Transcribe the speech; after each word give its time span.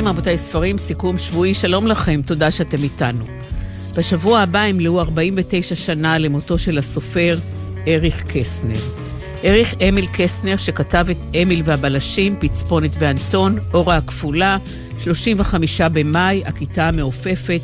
ספרים, 0.00 0.12
רבותיי 0.12 0.36
ספרים, 0.36 0.78
סיכום 0.78 1.18
שבועי, 1.18 1.54
שלום 1.54 1.86
לכם, 1.86 2.20
תודה 2.26 2.50
שאתם 2.50 2.82
איתנו. 2.82 3.24
בשבוע 3.96 4.40
הבא 4.40 4.64
ימלאו 4.64 5.00
49 5.00 5.74
שנה 5.74 6.18
למותו 6.18 6.58
של 6.58 6.78
הסופר 6.78 7.38
אריך 7.88 8.24
קסנר. 8.28 8.80
אריך 9.44 9.74
אמיל 9.88 10.06
קסנר, 10.12 10.56
שכתב 10.56 11.06
את 11.10 11.16
אמיל 11.42 11.62
והבלשים, 11.64 12.36
פצפונת 12.36 12.90
ואנטון, 12.98 13.58
אורה 13.74 13.96
הכפולה, 13.96 14.58
35 14.98 15.80
במאי, 15.80 16.42
הכיתה 16.46 16.88
המעופפת, 16.88 17.60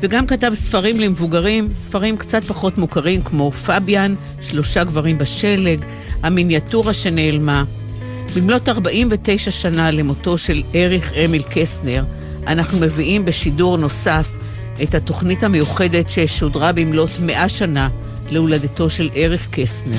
וגם 0.00 0.26
כתב 0.26 0.50
ספרים 0.54 1.00
למבוגרים, 1.00 1.68
ספרים 1.74 2.16
קצת 2.16 2.44
פחות 2.44 2.78
מוכרים 2.78 3.22
כמו 3.22 3.50
פביאן, 3.50 4.14
שלושה 4.40 4.84
גברים 4.84 5.18
בשלג, 5.18 5.80
המיניאטורה 6.22 6.94
שנעלמה. 6.94 7.64
במלאת 8.40 8.68
49 8.68 9.50
שנה 9.50 9.90
למותו 9.90 10.38
של 10.38 10.62
אריך 10.74 11.12
אמיל 11.24 11.42
קסנר, 11.50 12.04
אנחנו 12.46 12.78
מביאים 12.78 13.24
בשידור 13.24 13.76
נוסף 13.76 14.28
את 14.82 14.94
התוכנית 14.94 15.42
המיוחדת 15.42 16.10
ששודרה 16.10 16.72
במלאת 16.72 17.10
100 17.20 17.48
שנה 17.48 17.88
להולדתו 18.30 18.90
של 18.90 19.10
אריך 19.16 19.48
קסנר. 19.50 19.98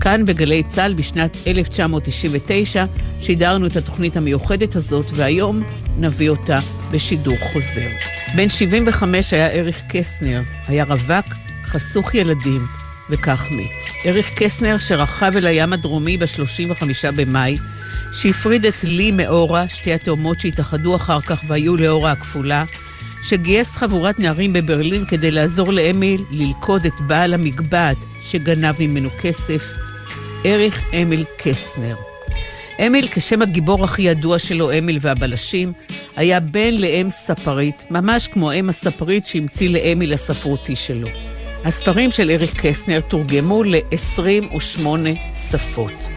כאן 0.00 0.24
בגלי 0.26 0.62
צה"ל 0.68 0.94
בשנת 0.94 1.36
1999 1.46 2.84
שידרנו 3.20 3.66
את 3.66 3.76
התוכנית 3.76 4.16
המיוחדת 4.16 4.76
הזאת, 4.76 5.06
והיום 5.14 5.62
נביא 5.98 6.30
אותה 6.30 6.58
בשידור 6.90 7.36
חוזר. 7.52 7.88
בן 8.36 8.48
75 8.48 9.32
היה 9.32 9.50
אריך 9.50 9.82
קסנר, 9.88 10.42
היה 10.68 10.84
רווק, 10.84 11.26
חסוך 11.64 12.14
ילדים, 12.14 12.66
וכך 13.12 13.48
מת. 13.50 14.06
אריך 14.06 14.30
קסנר, 14.36 14.78
שרכב 14.78 15.32
אל 15.36 15.46
הים 15.46 15.72
הדרומי 15.72 16.16
ב-35 16.16 16.84
במאי, 17.16 17.58
שהפריד 18.12 18.66
את 18.66 18.84
לי 18.84 19.10
מאורה, 19.10 19.68
שתי 19.68 19.92
התאומות 19.92 20.40
שהתאחדו 20.40 20.96
אחר 20.96 21.20
כך 21.20 21.42
והיו 21.48 21.76
לאורה 21.76 22.12
הכפולה, 22.12 22.64
שגייס 23.22 23.76
חבורת 23.76 24.18
נערים 24.18 24.52
בברלין 24.52 25.06
כדי 25.06 25.30
לעזור 25.30 25.72
לאמיל 25.72 26.24
ללכוד 26.30 26.86
את 26.86 27.00
בעל 27.00 27.34
המגבעת 27.34 27.96
שגנב 28.22 28.74
ממנו 28.78 29.08
כסף, 29.20 29.72
אריך 30.46 30.82
אמיל 31.02 31.24
קסנר. 31.36 31.96
אמיל, 32.86 33.08
כשם 33.10 33.42
הגיבור 33.42 33.84
הכי 33.84 34.02
ידוע 34.02 34.38
שלו, 34.38 34.78
אמיל 34.78 34.98
והבלשים, 35.00 35.72
היה 36.16 36.40
בן 36.40 36.74
לאם 36.74 37.10
ספרית, 37.10 37.84
ממש 37.90 38.28
כמו 38.28 38.52
אם 38.52 38.68
הספרית 38.68 39.26
שהמציא 39.26 39.70
לאמיל 39.70 40.12
הספרותי 40.12 40.76
שלו. 40.76 41.08
הספרים 41.64 42.10
של 42.10 42.30
אריך 42.30 42.66
קסנר 42.66 43.00
תורגמו 43.00 43.62
ל-28 43.62 44.86
שפות. 45.50 46.08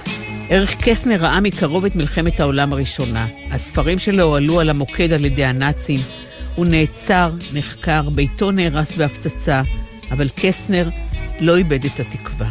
אריך 0.51 0.75
קסנר 0.81 1.15
ראה 1.15 1.39
מקרוב 1.39 1.85
את 1.85 1.95
מלחמת 1.95 2.39
העולם 2.39 2.73
הראשונה. 2.73 3.27
הספרים 3.51 3.99
שלו 3.99 4.35
עלו 4.35 4.59
על 4.59 4.69
המוקד 4.69 5.13
על 5.13 5.25
ידי 5.25 5.45
הנאצים. 5.45 5.99
הוא 6.55 6.65
נעצר, 6.65 7.31
נחקר, 7.53 8.09
ביתו 8.09 8.51
נהרס 8.51 8.95
בהפצצה, 8.97 9.61
אבל 10.11 10.27
קסנר 10.35 10.89
לא 11.39 11.55
איבד 11.55 11.85
את 11.85 11.99
התקווה. 11.99 12.49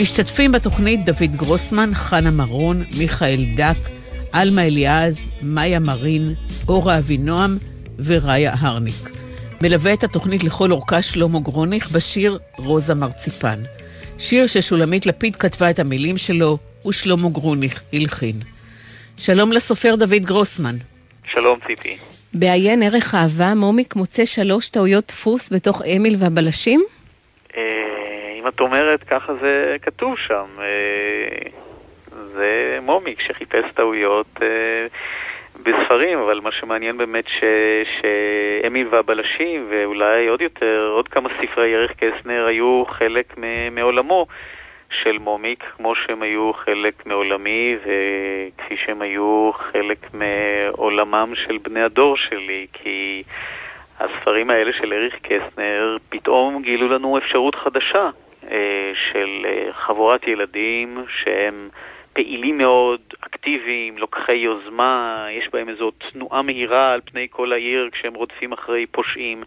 משתתפים 0.00 0.52
בתוכנית 0.52 1.04
דוד 1.04 1.36
גרוסמן, 1.36 1.90
חנה 1.94 2.30
מרון, 2.30 2.84
מיכאל 2.98 3.44
דק, 3.56 3.78
עלמה 4.32 4.66
אליעז, 4.66 5.20
מאיה 5.42 5.78
מרין, 5.78 6.34
אורה 6.68 6.98
אבינועם 6.98 7.58
וראיה 7.98 8.54
הרניק. 8.58 9.19
מלווה 9.62 9.94
את 9.94 10.04
התוכנית 10.04 10.44
לכל 10.44 10.70
אורכה 10.70 11.02
שלמה 11.02 11.40
גרוניך 11.40 11.90
בשיר 11.90 12.38
רוזה 12.56 12.94
מרציפן. 12.94 13.58
שיר 14.18 14.46
ששולמית 14.46 15.06
לפיד 15.06 15.36
כתבה 15.36 15.70
את 15.70 15.78
המילים 15.78 16.16
שלו, 16.16 16.58
ושלמה 16.86 17.28
גרוניך 17.28 17.82
הלחין. 17.92 18.36
שלום 19.16 19.52
לסופר 19.52 19.94
דוד 19.94 20.22
גרוסמן. 20.24 20.74
שלום 21.24 21.58
ציפי. 21.66 21.96
בעיין 22.34 22.82
ערך 22.82 23.14
אהבה, 23.14 23.54
מומיק 23.54 23.96
מוצא 23.96 24.24
שלוש 24.24 24.66
טעויות 24.66 25.04
דפוס 25.08 25.52
בתוך 25.52 25.82
אמיל 25.96 26.16
והבלשים? 26.18 26.84
אה, 27.56 27.62
אם 28.38 28.48
את 28.48 28.60
אומרת, 28.60 29.02
ככה 29.02 29.34
זה 29.34 29.76
כתוב 29.82 30.14
שם. 30.18 30.46
אה, 30.58 31.50
זה 32.32 32.78
מומיק 32.82 33.20
שחיפש 33.20 33.64
טעויות 33.74 34.26
אה, 34.42 34.86
בספרים, 35.62 36.18
אבל 36.18 36.40
מה 36.40 36.52
שמעניין 36.52 36.96
באמת 36.96 37.24
ש... 37.28 37.44
שאמיל 38.00 38.88
והבלשים, 38.90 39.66
ואולי 39.70 40.26
עוד 40.26 40.40
יותר, 40.40 40.90
עוד 40.94 41.08
כמה 41.08 41.28
ספרי 41.28 41.68
ירך 41.68 41.92
קסנר 41.92 42.46
היו 42.46 42.84
חלק 42.88 43.34
מעולמו. 43.72 44.26
של 45.02 45.18
מומיק, 45.18 45.64
כמו 45.76 45.94
שהם 45.94 46.22
היו 46.22 46.52
חלק 46.52 47.06
מעולמי 47.06 47.76
וכפי 47.80 48.76
שהם 48.76 49.02
היו 49.02 49.50
חלק 49.54 49.98
מעולמם 50.14 51.32
של 51.34 51.58
בני 51.58 51.82
הדור 51.82 52.16
שלי, 52.16 52.66
כי 52.72 53.22
הספרים 54.00 54.50
האלה 54.50 54.72
של 54.72 54.92
אריך 54.92 55.14
קסנר 55.22 55.96
פתאום 56.08 56.62
גילו 56.62 56.88
לנו 56.88 57.18
אפשרות 57.18 57.54
חדשה 57.54 58.10
אה, 58.50 58.92
של 59.10 59.46
אה, 59.46 59.72
חבורת 59.72 60.28
ילדים 60.28 61.04
שהם 61.08 61.68
פעילים 62.12 62.58
מאוד, 62.58 63.00
אקטיביים, 63.20 63.98
לוקחי 63.98 64.36
יוזמה, 64.36 65.26
יש 65.30 65.48
בהם 65.52 65.68
איזו 65.68 65.90
תנועה 65.90 66.42
מהירה 66.42 66.92
על 66.92 67.00
פני 67.04 67.26
כל 67.30 67.52
העיר 67.52 67.88
כשהם 67.92 68.14
רודפים 68.14 68.52
אחרי 68.52 68.86
פושעים. 68.86 69.42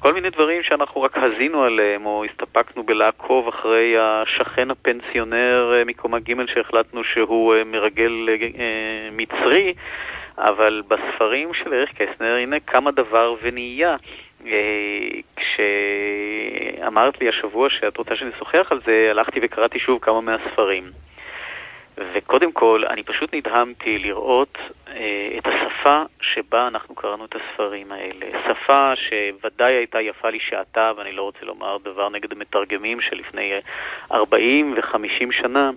כל 0.00 0.12
מיני 0.12 0.30
דברים 0.30 0.62
שאנחנו 0.62 1.02
רק 1.02 1.16
הזינו 1.16 1.62
עליהם, 1.62 2.06
או 2.06 2.24
הסתפקנו 2.24 2.82
בלעקוב 2.82 3.48
אחרי 3.48 3.94
השכן 3.98 4.70
הפנסיונר 4.70 5.72
אה, 5.74 5.84
מקומה 5.84 6.18
ג' 6.18 6.46
שהחלטנו 6.54 7.04
שהוא 7.04 7.54
אה, 7.54 7.64
מרגל 7.64 8.28
אה, 8.28 9.08
מצרי, 9.12 9.74
אבל 10.38 10.82
בספרים 10.88 11.54
של 11.54 11.74
אריך 11.74 11.90
קסנר, 11.92 12.34
הנה 12.36 12.60
כמה 12.60 12.90
דבר 12.90 13.34
ונהיה. 13.42 13.96
כשאמרת 15.36 17.20
לי 17.20 17.28
השבוע 17.28 17.70
שאת 17.70 17.96
רוצה 17.96 18.16
שנשוחח 18.16 18.66
על 18.70 18.80
זה, 18.86 19.08
הלכתי 19.10 19.40
וקראתי 19.42 19.78
שוב 19.78 19.98
כמה 20.02 20.20
מהספרים. 20.20 20.84
וקודם 22.12 22.52
כל, 22.52 22.82
אני 22.90 23.02
פשוט 23.02 23.34
נדהמתי 23.34 23.98
לראות 23.98 24.58
אה, 24.88 25.28
את 25.38 25.46
השפה 25.46 26.02
שבה 26.20 26.66
אנחנו 26.66 26.94
קראנו 26.94 27.24
את 27.24 27.36
הספרים 27.36 27.92
האלה. 27.92 28.26
שפה 28.44 28.92
שוודאי 28.96 29.74
הייתה 29.74 30.00
יפה 30.00 30.30
לשעתה, 30.30 30.92
ואני 30.96 31.12
לא 31.12 31.22
רוצה 31.22 31.44
לומר 31.44 31.76
דבר 31.78 32.08
נגד 32.08 32.32
המתרגמים 32.32 33.00
שלפני 33.00 33.52
40 34.12 34.74
ו-50 34.76 35.32
שנה, 35.32 35.70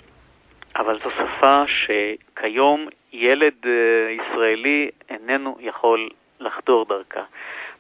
אבל 0.76 1.00
זו 1.04 1.10
שפה 1.12 1.64
שכיום 1.68 2.88
ילד 3.14 3.54
אה, 3.66 3.72
ישראלי 4.12 4.90
איננו 5.10 5.58
יכול 5.60 6.10
לחדור 6.40 6.86
דרכה. 6.86 7.24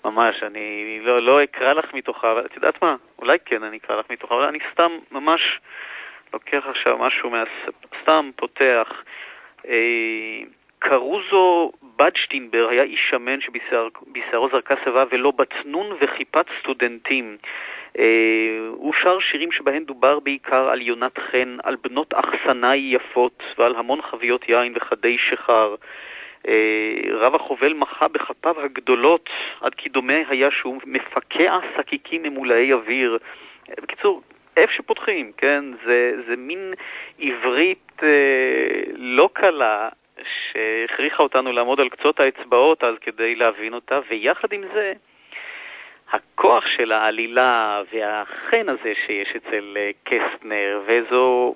ממש, 0.05 0.43
אני 0.43 0.99
לא, 1.01 1.21
לא 1.21 1.43
אקרא 1.43 1.73
לך 1.73 1.93
מתוכה, 1.93 2.31
אבל 2.31 2.45
את 2.45 2.55
יודעת 2.55 2.81
מה? 2.81 2.95
אולי 3.19 3.37
כן 3.45 3.63
אני 3.63 3.77
אקרא 3.77 3.95
לך 3.95 4.05
מתוכה, 4.09 4.35
אבל 4.35 4.43
אני 4.43 4.59
סתם 4.73 4.91
ממש... 5.11 5.59
לוקח 6.33 6.63
עכשיו 6.69 6.97
משהו, 6.97 7.29
מה... 7.29 7.43
סתם 8.01 8.29
פותח. 8.35 9.03
אה, 9.67 10.41
קרוזו 10.79 11.71
בדשטינבר 11.97 12.67
היה 12.69 12.83
איש 12.83 12.99
שמן 13.09 13.41
שבשערו 13.41 14.49
זרקה 14.49 14.75
שיבה 14.83 15.03
ולא 15.11 15.31
בצנון 15.31 15.97
וחיפת 16.01 16.45
סטודנטים. 16.59 17.37
אה, 17.99 18.57
הוא 18.71 18.93
שר 19.03 19.19
שירים 19.19 19.51
שבהם 19.51 19.83
דובר 19.83 20.19
בעיקר 20.19 20.69
על 20.69 20.81
יונת 20.81 21.19
חן, 21.31 21.57
על 21.63 21.75
בנות 21.83 22.13
אחסנאי 22.13 22.95
יפות 22.95 23.43
ועל 23.57 23.75
המון 23.75 24.01
חביות 24.01 24.49
יין 24.49 24.73
וחדי 24.75 25.17
שיכר. 25.29 25.75
אה, 26.47 27.01
רב 27.11 27.35
החובל 27.35 27.73
מחה 27.73 28.07
בכפיו 28.07 28.61
הגדולות 28.61 29.29
עד 29.61 29.75
כי 29.75 29.89
דומה 29.89 30.19
היה 30.29 30.51
שהוא 30.51 30.81
מפקע 30.85 31.57
שקיקים 31.77 32.23
ממולאי 32.23 32.73
אוויר. 32.73 33.17
בקיצור, 33.81 34.21
איפה 34.57 34.73
שפותחים, 34.73 35.31
כן? 35.37 35.65
זה, 35.85 36.13
זה 36.27 36.35
מין 36.37 36.73
עברית 37.19 37.91
אה, 38.03 38.09
לא 38.95 39.29
קלה 39.33 39.89
שהכריחה 40.23 41.23
אותנו 41.23 41.51
לעמוד 41.51 41.79
על 41.79 41.89
קצות 41.89 42.19
האצבעות 42.19 42.83
אז 42.83 42.95
כדי 43.01 43.35
להבין 43.35 43.73
אותה, 43.73 43.99
ויחד 44.09 44.53
עם 44.53 44.63
זה, 44.73 44.93
הכוח 46.11 46.63
של 46.77 46.91
העלילה 46.91 47.81
והחן 47.93 48.69
הזה 48.69 48.93
שיש 49.05 49.33
אצל 49.35 49.77
אה, 49.77 49.91
קסטנר, 50.03 50.81
ואיזו... 50.85 51.53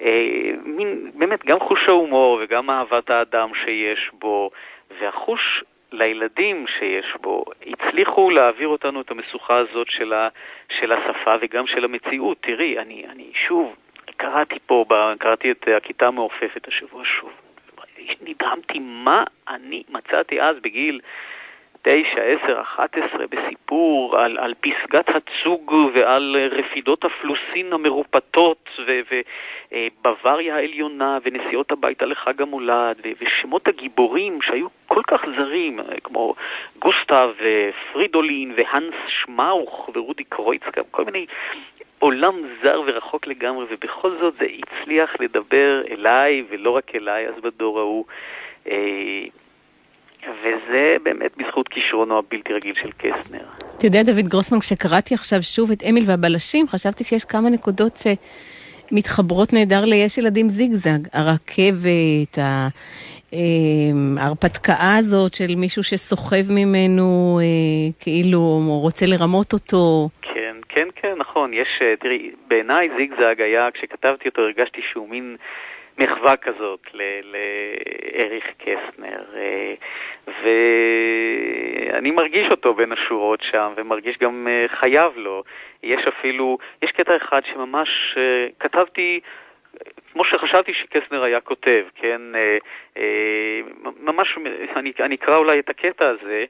אה, 0.00 0.50
מין, 0.64 1.10
באמת, 1.14 1.44
גם 1.44 1.60
חוש 1.60 1.88
ההומור 1.88 2.38
וגם 2.42 2.70
אהבת 2.70 3.10
האדם 3.10 3.50
שיש 3.64 4.10
בו, 4.12 4.50
והחוש 5.00 5.64
לילדים 5.92 6.66
שיש 6.78 7.06
בו, 7.20 7.44
הצליחו 7.66 8.30
להעביר 8.30 8.68
אותנו 8.68 9.00
את 9.00 9.10
המשוכה 9.10 9.56
הזאת 9.56 9.86
של, 9.90 10.12
ה, 10.12 10.28
של 10.78 10.92
השפה 10.92 11.34
וגם 11.40 11.66
של 11.66 11.84
המציאות. 11.84 12.36
תראי, 12.40 12.78
אני, 12.78 13.04
אני 13.10 13.30
שוב, 13.48 13.74
קראתי 14.16 14.58
פה, 14.66 14.84
קראתי 15.18 15.50
את 15.50 15.68
הכיתה 15.76 16.06
המעופפת 16.06 16.68
השבוע 16.68 17.02
שוב. 17.04 17.32
נדהמתי 18.22 18.78
מה 18.78 19.24
אני 19.48 19.82
מצאתי 19.88 20.40
אז 20.42 20.56
בגיל 20.62 21.00
9, 21.82 21.94
10, 22.44 22.60
11 22.60 23.24
בסיפור 23.26 24.18
על, 24.18 24.38
על 24.38 24.54
פסגת 24.60 25.08
הצוג 25.08 25.74
ועל 25.94 26.36
רפידות 26.50 27.04
הפלוסין 27.04 27.72
המרופטות 27.72 28.68
ובוואריה 29.70 30.56
העליונה 30.56 31.18
ונסיעות 31.24 31.72
הביתה 31.72 32.06
לחג 32.06 32.42
המולד 32.42 32.96
ושמות 33.20 33.68
הגיבורים 33.68 34.42
שהיו 34.42 34.66
כל 34.94 35.02
כך 35.06 35.20
זרים, 35.36 35.80
כמו 36.04 36.34
גוסטב 36.78 37.28
ופרידולין 37.38 38.54
והנס 38.56 38.94
שמאוך 39.08 39.90
ורודי 39.94 40.24
קרויצקה, 40.24 40.80
כל 40.90 41.04
מיני 41.04 41.26
עולם 41.98 42.34
זר 42.62 42.80
ורחוק 42.86 43.26
לגמרי, 43.26 43.66
ובכל 43.70 44.10
זאת 44.20 44.34
זה 44.38 44.46
הצליח 44.58 45.10
לדבר 45.20 45.82
אליי, 45.90 46.44
ולא 46.50 46.70
רק 46.70 46.94
אליי 46.94 47.28
אז 47.28 47.34
בדור 47.42 47.78
ההוא. 47.78 48.04
אה, 48.68 49.24
וזה 50.42 50.96
באמת 51.02 51.36
בזכות 51.36 51.68
כישרונו 51.68 52.18
הבלתי 52.18 52.52
רגיל 52.52 52.74
של 52.82 52.90
קסנר. 52.98 53.44
אתה 53.78 53.86
יודע, 53.86 54.02
דוד 54.02 54.28
גרוסמן, 54.28 54.60
כשקראתי 54.60 55.14
עכשיו 55.14 55.42
שוב 55.42 55.70
את 55.70 55.82
אמיל 55.88 56.04
והבלשים, 56.06 56.68
חשבתי 56.68 57.04
שיש 57.04 57.24
כמה 57.24 57.50
נקודות 57.50 58.02
שמתחברות 58.90 59.52
נהדר 59.52 59.84
ליש 59.84 60.18
ילדים 60.18 60.48
זיגזג. 60.48 60.98
הרכבת, 61.12 62.38
ההרפתקה 64.18 64.74
הזאת 64.98 65.34
של 65.34 65.54
מישהו 65.56 65.84
שסוחב 65.84 66.50
ממנו, 66.50 67.38
אה, 67.42 67.92
כאילו, 68.00 68.60
רוצה 68.68 69.06
לרמות 69.06 69.52
אותו. 69.52 70.08
כן, 70.22 70.56
כן, 70.68 70.88
כן, 70.96 71.14
נכון. 71.18 71.54
יש, 71.54 71.68
אה, 71.82 71.96
תראי, 71.96 72.30
בעיניי 72.48 72.88
זיגזג 72.96 73.40
היה, 73.40 73.68
כשכתבתי 73.74 74.28
אותו 74.28 74.42
הרגשתי 74.42 74.80
שהוא 74.92 75.08
מין... 75.08 75.36
מחווה 75.98 76.36
כזאת 76.36 76.80
לאריך 76.94 78.44
קסנר, 78.58 79.24
אה, 79.36 79.74
ואני 80.42 82.10
מרגיש 82.10 82.50
אותו 82.50 82.74
בין 82.74 82.92
השורות 82.92 83.40
שם, 83.50 83.72
ומרגיש 83.76 84.18
גם 84.18 84.48
אה, 84.50 84.66
חייב 84.80 85.12
לו. 85.16 85.42
יש 85.82 86.00
אפילו, 86.08 86.58
יש 86.82 86.90
קטע 86.90 87.16
אחד 87.16 87.40
שממש 87.52 87.88
אה, 88.16 88.46
כתבתי 88.60 89.20
כמו 90.12 90.24
שחשבתי 90.24 90.72
שקסנר 90.74 91.22
היה 91.22 91.40
כותב, 91.40 91.84
כן? 91.94 92.20
ממש, 94.00 94.38
אני, 94.76 94.92
אני 95.00 95.14
אקרא 95.14 95.36
אולי 95.36 95.58
את 95.58 95.68
הקטע 95.68 96.08
הזה. 96.08 96.44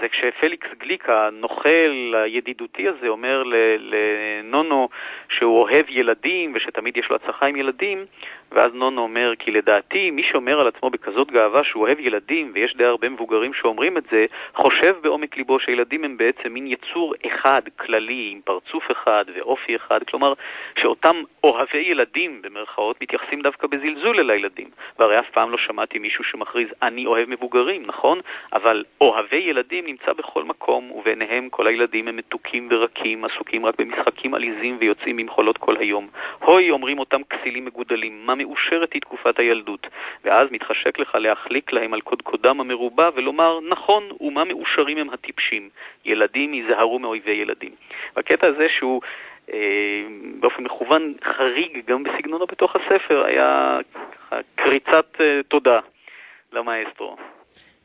זה 0.00 0.08
כשפליקס 0.08 0.68
גליק, 0.78 1.08
הנוכל 1.08 2.14
הידידותי 2.14 2.88
הזה, 2.88 3.08
אומר 3.08 3.42
לנונו 3.78 4.88
שהוא 5.28 5.60
אוהב 5.60 5.84
ילדים 5.88 6.52
ושתמיד 6.54 6.96
יש 6.96 7.10
לו 7.10 7.16
הצלחה 7.16 7.46
עם 7.46 7.56
ילדים, 7.56 8.04
ואז 8.52 8.74
נונו 8.74 9.02
אומר, 9.02 9.32
כי 9.38 9.50
לדעתי, 9.50 10.10
מי 10.10 10.22
שאומר 10.22 10.60
על 10.60 10.68
עצמו 10.68 10.90
בכזאת 10.90 11.30
גאווה 11.30 11.64
שהוא 11.64 11.82
אוהב 11.82 12.00
ילדים, 12.00 12.50
ויש 12.54 12.76
די 12.76 12.84
הרבה 12.84 13.08
מבוגרים 13.08 13.54
שאומרים 13.54 13.96
את 13.96 14.04
זה, 14.10 14.26
חושב 14.54 14.96
בעומק 15.02 15.36
ליבו 15.36 15.60
שילדים 15.60 16.04
הם 16.04 16.16
בעצם 16.16 16.52
מין 16.52 16.66
יצור 16.66 17.14
אחד, 17.26 17.62
כללי, 17.76 18.28
עם 18.32 18.40
פרצוף 18.44 18.90
אחד 18.90 19.24
ואופי 19.34 19.76
אחד, 19.76 20.02
כלומר, 20.02 20.32
שאותם 20.78 21.16
אוהבי 21.44 21.78
ילדים, 21.78 22.42
במרכאות, 22.42 23.02
מתייחסים 23.02 23.42
דווקא 23.42 23.66
בזלזול 23.66 24.20
אל 24.20 24.30
הילדים. 24.30 24.68
והרי 24.98 25.18
אף 25.18 25.30
פעם 25.30 25.50
לא 25.50 25.58
שמעתי 25.58 25.98
מישהו 25.98 26.24
שמכריז, 26.24 26.68
אני 26.82 27.06
אוהב 27.06 27.28
מבוגרים, 27.28 27.82
נכון? 27.86 28.20
אבל 28.52 28.84
אוהבי 29.00 29.36
ילדים 29.36 29.79
נמצא 29.86 30.12
בכל 30.12 30.44
מקום, 30.44 30.90
וביניהם 30.90 31.48
כל 31.48 31.66
הילדים 31.66 32.08
הם 32.08 32.16
מתוקים 32.16 32.68
ורקים, 32.70 33.24
עסוקים 33.24 33.66
רק 33.66 33.74
במשחקים 33.78 34.34
עליזים 34.34 34.76
ויוצאים 34.80 35.18
עם 35.18 35.28
חולות 35.28 35.58
כל 35.58 35.76
היום. 35.76 36.08
הוי, 36.38 36.70
אומרים 36.70 36.98
אותם 36.98 37.20
כסילים 37.22 37.64
מגודלים, 37.64 38.26
מה 38.26 38.34
מאושרת 38.34 38.92
היא 38.92 39.02
תקופת 39.02 39.38
הילדות, 39.38 39.86
ואז 40.24 40.48
מתחשק 40.50 40.98
לך 40.98 41.14
להחליק 41.14 41.72
להם 41.72 41.94
על 41.94 42.00
קודקודם 42.00 42.60
המרובע 42.60 43.10
ולומר, 43.14 43.60
נכון, 43.60 44.04
ומה 44.20 44.44
מאושרים 44.44 44.98
הם 44.98 45.10
הטיפשים, 45.10 45.68
ילדים 46.04 46.54
ייזהרו 46.54 46.98
מאויבי 46.98 47.30
ילדים. 47.30 47.72
והקטע 48.16 48.48
הזה 48.48 48.66
שהוא... 48.78 49.00
אה, 49.52 50.02
באופן 50.40 50.62
מכוון 50.62 51.14
חריג 51.24 51.82
גם 51.86 52.02
בסגנונו 52.02 52.46
בתוך 52.46 52.76
הספר, 52.76 53.24
היה 53.24 53.78
קריצת 54.54 55.06
אה, 55.20 55.40
תודה 55.48 55.80
למאסטרו. 56.52 57.16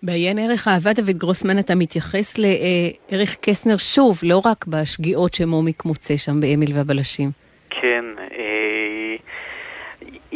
בעיין 0.06 0.40
ערך 0.40 0.68
אהבה 0.68 0.94
דוד 0.94 1.18
גרוסמן 1.18 1.60
אתה 1.60 1.75
מתייחס 1.75 2.38
לערך 2.38 3.38
קסנר 3.42 3.78
שוב, 3.78 4.19
לא 4.24 4.42
רק 4.46 4.66
בשגיאות 4.68 5.34
שמומיק 5.34 5.86
מוצא 5.86 6.18
שם 6.18 6.40
באמיל 6.40 6.78
והבלשים. 6.78 7.30
כן, 7.69 8.06
אה, 8.19 9.05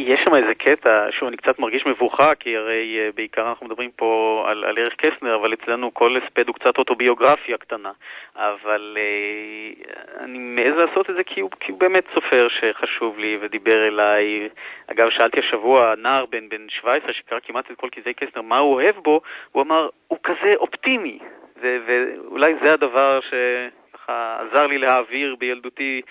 יש 0.10 0.20
שם 0.26 0.36
איזה 0.36 0.56
קטע, 0.56 1.06
שוב, 1.12 1.28
אני 1.28 1.38
קצת 1.38 1.60
מרגיש 1.60 1.86
מבוכה, 1.86 2.36
כי 2.36 2.58
הרי 2.58 3.00
uh, 3.00 3.16
בעיקר 3.16 3.50
אנחנו 3.50 3.66
מדברים 3.66 3.92
פה 3.96 4.44
על, 4.48 4.64
על 4.64 4.78
ערך 4.78 4.96
קסנר, 4.96 5.36
אבל 5.36 5.54
אצלנו 5.54 5.94
כל 5.94 6.18
הספד 6.18 6.48
הוא 6.48 6.56
קצת 6.56 6.78
אוטוביוגרפיה 6.78 7.58
קטנה. 7.58 7.92
אבל 8.36 8.98
uh, 8.98 9.90
אני 10.20 10.38
מעז 10.40 10.76
לעשות 10.76 11.10
את 11.10 11.16
זה 11.16 11.24
כי 11.24 11.42
הוא, 11.42 11.50
כי 11.60 11.72
הוא 11.72 11.80
באמת 11.80 12.04
סופר 12.14 12.48
שחשוב 12.50 13.20
לי 13.20 13.38
ודיבר 13.42 13.88
אליי. 13.88 14.50
אגב, 14.88 15.10
שאלתי 15.10 15.40
השבוע, 15.40 15.94
נער 15.98 16.26
בן, 16.26 16.50
בן 16.50 16.70
17 16.70 17.14
שקרא 17.14 17.40
כמעט 17.44 17.72
את 17.72 17.78
כל 17.78 17.88
כתבי 17.92 18.14
קסנר, 18.14 18.42
מה 18.42 18.58
הוא 18.58 18.74
אוהב 18.74 18.96
בו? 18.96 19.22
הוא 19.52 19.64
אמר, 19.64 19.90
הוא 20.08 20.20
כזה 20.24 20.54
אופטימי. 20.56 21.20
ואולי 21.62 22.54
זה 22.64 22.74
הדבר 22.74 23.20
שככה 23.22 24.38
עזר 24.42 24.68
לי 24.68 24.78
להעביר 24.78 25.36
בילדותי 25.36 26.02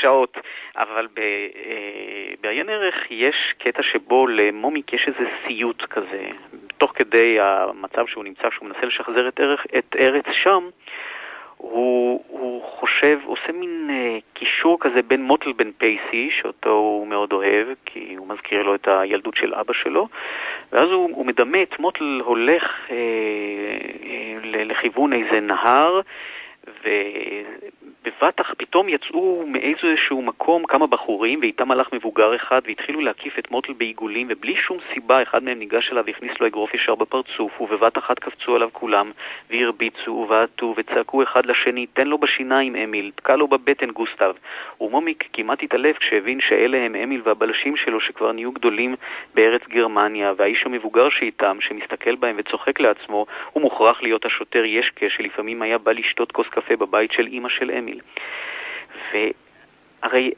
שעות, 0.00 0.36
אבל 0.76 1.08
אה, 1.18 1.24
בעיין 2.40 2.68
ערך 2.68 3.10
יש 3.10 3.36
קטע 3.58 3.82
שבו 3.82 4.26
למומיק 4.26 4.92
יש 4.92 5.08
איזה 5.08 5.30
סיוט 5.46 5.82
כזה, 5.82 6.28
תוך 6.78 6.92
כדי 6.94 7.40
המצב 7.40 8.06
שהוא 8.06 8.24
נמצא, 8.24 8.48
שהוא 8.50 8.68
מנסה 8.68 8.86
לשחזר 8.86 9.28
את, 9.28 9.40
ערך, 9.40 9.66
את 9.78 9.96
ארץ 9.98 10.24
שם, 10.42 10.68
הוא, 11.62 12.24
הוא 12.28 12.62
חושב, 12.62 13.18
עושה 13.24 13.52
מין 13.52 13.90
אה, 13.90 14.18
קישור 14.34 14.76
כזה 14.80 15.02
בין 15.02 15.22
מוטל 15.22 15.52
בן 15.52 15.72
פייסי, 15.72 16.30
שאותו 16.40 16.70
הוא 16.70 17.06
מאוד 17.06 17.32
אוהב, 17.32 17.68
כי 17.86 18.14
הוא 18.18 18.28
מזכיר 18.28 18.62
לו 18.62 18.74
את 18.74 18.88
הילדות 18.88 19.34
של 19.36 19.54
אבא 19.54 19.72
שלו, 19.72 20.08
ואז 20.72 20.90
הוא, 20.90 21.10
הוא 21.14 21.26
מדמה 21.26 21.62
את 21.62 21.78
מוטל 21.78 22.20
הולך 22.24 22.62
אה, 22.90 22.96
אה, 24.04 24.64
לכיוון 24.64 25.12
איזה 25.12 25.40
נהר, 25.40 26.00
ו... 26.84 26.88
בבת 28.04 28.40
פתאום 28.56 28.88
יצאו 28.88 29.44
מאיזשהו 29.46 30.22
מקום 30.22 30.64
כמה 30.64 30.86
בחורים, 30.86 31.40
ואיתם 31.42 31.70
הלך 31.70 31.92
מבוגר 31.92 32.36
אחד, 32.36 32.60
והתחילו 32.64 33.00
להקיף 33.00 33.38
את 33.38 33.50
מוטל 33.50 33.72
בעיגולים, 33.72 34.26
ובלי 34.30 34.56
שום 34.56 34.78
סיבה 34.94 35.22
אחד 35.22 35.42
מהם 35.42 35.58
ניגש 35.58 35.92
אליו 35.92 36.04
והכניס 36.06 36.32
לו 36.40 36.46
אגרוף 36.46 36.74
ישר 36.74 36.94
בפרצוף, 36.94 37.60
ובבת 37.60 37.98
אחת 37.98 38.18
קפצו 38.18 38.56
עליו 38.56 38.68
כולם, 38.72 39.10
והרביצו, 39.50 40.10
ובעטו, 40.10 40.74
וצעקו 40.76 41.22
אחד 41.22 41.46
לשני, 41.46 41.86
תן 41.86 42.06
לו 42.06 42.18
בשיניים 42.18 42.76
אמיל, 42.76 43.10
תקע 43.14 43.36
לו 43.36 43.48
בבטן 43.48 43.90
גוסטב. 43.90 44.32
ומומיק 44.80 45.28
כמעט 45.32 45.62
התעלף 45.62 45.98
כשהבין 45.98 46.40
שאלה 46.40 46.78
הם 46.78 46.94
אמיל 46.94 47.20
והבלשים 47.24 47.76
שלו 47.76 48.00
שכבר 48.00 48.32
נהיו 48.32 48.52
גדולים 48.52 48.94
בארץ 49.34 49.62
גרמניה, 49.68 50.32
והאיש 50.36 50.62
המבוגר 50.66 51.08
שאיתם, 51.10 51.56
שמסתכל 51.60 52.16
בהם 52.16 52.36
וצוחק 52.38 52.80
לעצמו, 52.80 53.26
הוא 53.52 53.62
מוכרח 53.62 54.02
להיות 54.02 54.24
השוטר 54.24 54.64
ישקה 54.64 55.06
שלפעמים 55.08 55.62
היה 55.62 55.78
בא 55.78 55.92
לשתות 55.92 56.32
כוס 56.32 56.46
קפה 56.48 56.76
בבית 56.76 57.12
של 57.12 57.26
אימא 57.26 57.48
של 57.48 57.70
אמיל. 57.70 57.91
אמיל. 57.92 59.32
והרי 60.02 60.32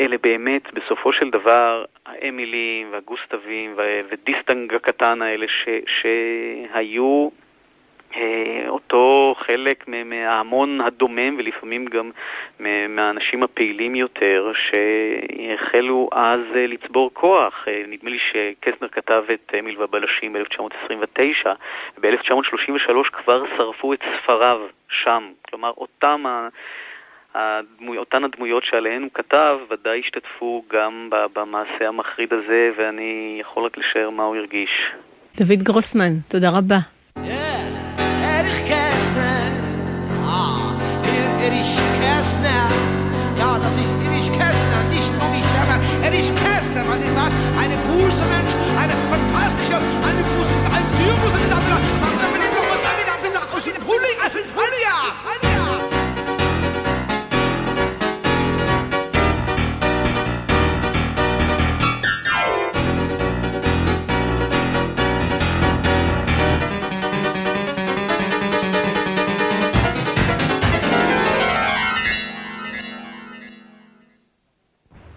אלה 0.00 0.16
באמת, 0.22 0.74
בסופו 0.74 1.12
של 1.12 1.30
דבר, 1.30 1.84
האמילים 2.06 2.88
והגוסטבים 2.92 3.74
ודיסטנג 4.10 4.74
הקטן 4.74 5.22
האלה 5.22 5.46
ש, 5.48 5.68
שהיו 5.86 7.28
אה, 8.16 8.68
אותו 8.68 9.34
חלק 9.38 9.84
מההמון 9.88 10.80
הדומם 10.80 11.36
ולפעמים 11.38 11.84
גם 11.84 12.10
מהאנשים 12.88 13.42
הפעילים 13.42 13.94
יותר 13.94 14.52
שהחלו 14.54 16.08
אז 16.12 16.40
אה, 16.54 16.66
לצבור 16.66 17.10
כוח. 17.14 17.64
אה, 17.68 17.82
נדמה 17.88 18.10
לי 18.10 18.18
שקסנר 18.18 18.88
כתב 18.88 19.24
את 19.34 19.54
אמיל 19.58 19.78
והבלשים 19.78 20.32
ב-1929, 20.32 21.48
ב-1933 22.00 23.10
כבר 23.12 23.44
שרפו 23.56 23.92
את 23.92 24.00
ספריו 24.16 24.60
שם. 24.88 25.30
כלומר, 25.50 25.72
אותם 25.76 26.24
ה... 27.36 27.60
הדמוי, 27.76 27.98
אותן 27.98 28.24
הדמויות 28.24 28.64
שעליהן 28.64 29.02
הוא 29.02 29.10
כתב 29.14 29.56
ודאי 29.70 30.00
השתתפו 30.00 30.64
גם 30.72 31.10
במעשה 31.34 31.88
המחריד 31.88 32.32
הזה, 32.32 32.70
ואני 32.78 33.38
יכול 33.40 33.64
רק 33.64 33.78
לשער 33.78 34.10
מה 34.10 34.22
הוא 34.22 34.36
הרגיש. 34.36 34.70
דוד 35.36 35.62
גרוסמן, 35.62 36.12
תודה 36.28 36.50
רבה. 36.50 36.78
Eine 41.46 41.75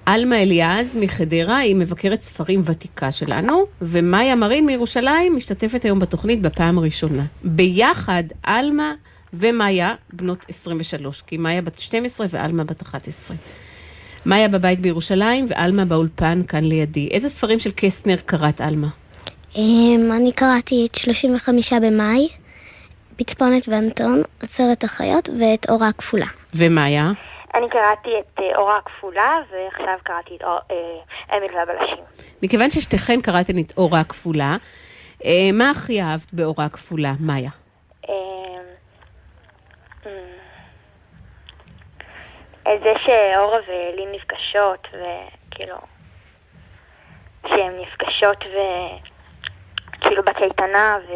עלמה 0.10 0.42
אליעז 0.42 0.88
מחדרה 0.96 1.58
היא 1.58 1.76
מבקרת 1.76 2.22
ספרים 2.22 2.62
ותיקה 2.66 3.12
שלנו, 3.12 3.66
ומאיה 3.82 4.36
מרין 4.36 4.66
מירושלים 4.66 5.36
משתתפת 5.36 5.84
היום 5.84 6.00
בתוכנית 6.00 6.42
בפעם 6.42 6.78
הראשונה. 6.78 7.26
ביחד, 7.44 8.24
עלמה 8.44 8.94
ומאיה 9.34 9.96
בנות 10.14 10.46
23, 10.50 11.24
כי 11.28 11.38
מאיה 11.38 11.62
בת 11.62 11.80
12 11.80 12.28
ועלמה 12.30 12.64
בת 12.64 12.82
11. 12.82 13.38
מאיה 14.26 14.48
בבית 14.48 14.80
בירושלים 14.80 15.48
ועלמה 15.50 15.86
באולפן 15.86 16.42
כאן 16.48 16.64
לידי. 16.64 17.08
איזה 17.12 17.30
ספרים 17.30 17.60
של 17.60 17.72
קסטנר 17.76 18.18
קראת, 18.26 18.62
עלמה? 18.62 18.88
אמ, 19.56 20.12
אני 20.16 20.32
קראתי 20.32 20.88
את 20.92 20.96
35 20.96 21.74
במאי, 21.74 22.28
פצפונת 23.16 23.68
ואנטון, 23.70 24.22
עצרת 24.40 24.84
החיות 24.84 25.30
ואת 25.40 25.70
אורה 25.70 25.88
הכפולה. 25.88 26.28
ומאיה? 26.56 27.12
אני 27.56 27.70
קראתי 27.70 28.10
את 28.20 28.40
אה, 28.40 28.58
אורה 28.58 28.78
הכפולה, 28.78 29.38
ועכשיו 29.50 29.98
קראתי 30.04 30.36
את 30.36 30.44
אה, 30.44 31.38
אמיל 31.38 31.56
והבלשים. 31.56 32.04
מכיוון 32.44 32.72
ששתיכן 32.72 33.22
קראתן 33.22 33.60
את 33.60 33.74
אורה 33.78 34.00
הכפולה, 34.00 34.58
אה, 35.26 35.50
מה 35.54 35.72
הכי 35.72 36.02
אהבת 36.02 36.34
באורה 36.34 36.66
הכפולה, 36.66 37.14
מאיה? 37.20 37.50
את 42.76 42.80
זה 42.84 42.94
שאורה 43.06 43.60
ולין 43.68 44.12
נפגשות, 44.12 44.88
וכאילו, 44.88 45.76
שהן 47.48 47.74
נפגשות 47.82 48.38
וכאילו 49.98 50.24
בקייטנה, 50.24 50.98
ו... 51.08 51.14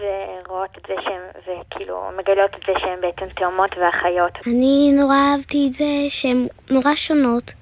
ורואות 0.00 0.70
את 0.78 0.82
זה 0.88 0.94
שהן, 1.04 1.20
וכאילו 1.42 2.02
מגלות 2.18 2.50
את 2.54 2.60
זה 2.66 2.72
שהן 2.80 3.00
בעצם 3.00 3.34
תאומות 3.36 3.70
ואחיות. 3.80 4.32
אני 4.46 4.92
נורא 4.92 5.16
אהבתי 5.16 5.66
את 5.68 5.72
זה 5.72 5.84
שהן 6.08 6.46
נורא 6.70 6.94
שונות, 6.94 7.52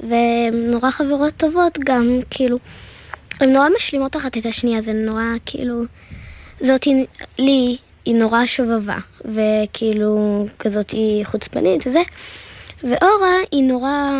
והן 0.00 0.70
נורא 0.70 0.90
חברות 0.90 1.34
טובות 1.36 1.78
גם, 1.78 2.18
כאילו, 2.30 2.58
הן 3.40 3.52
נורא 3.52 3.68
משלימות 3.76 4.16
אחת 4.16 4.36
את 4.36 4.46
השנייה, 4.46 4.80
זה 4.80 4.92
נורא, 4.92 5.22
כאילו, 5.46 5.82
זאת 6.60 6.86
לי, 7.38 7.76
היא 8.04 8.14
נורא 8.14 8.46
שובבה, 8.46 8.98
וכאילו, 9.24 10.44
כזאת 10.58 10.90
היא 10.90 11.24
חוצפנית 11.24 11.86
וזה. 11.86 12.00
ואורה 12.82 13.36
היא 13.50 13.64
נורא 13.64 14.10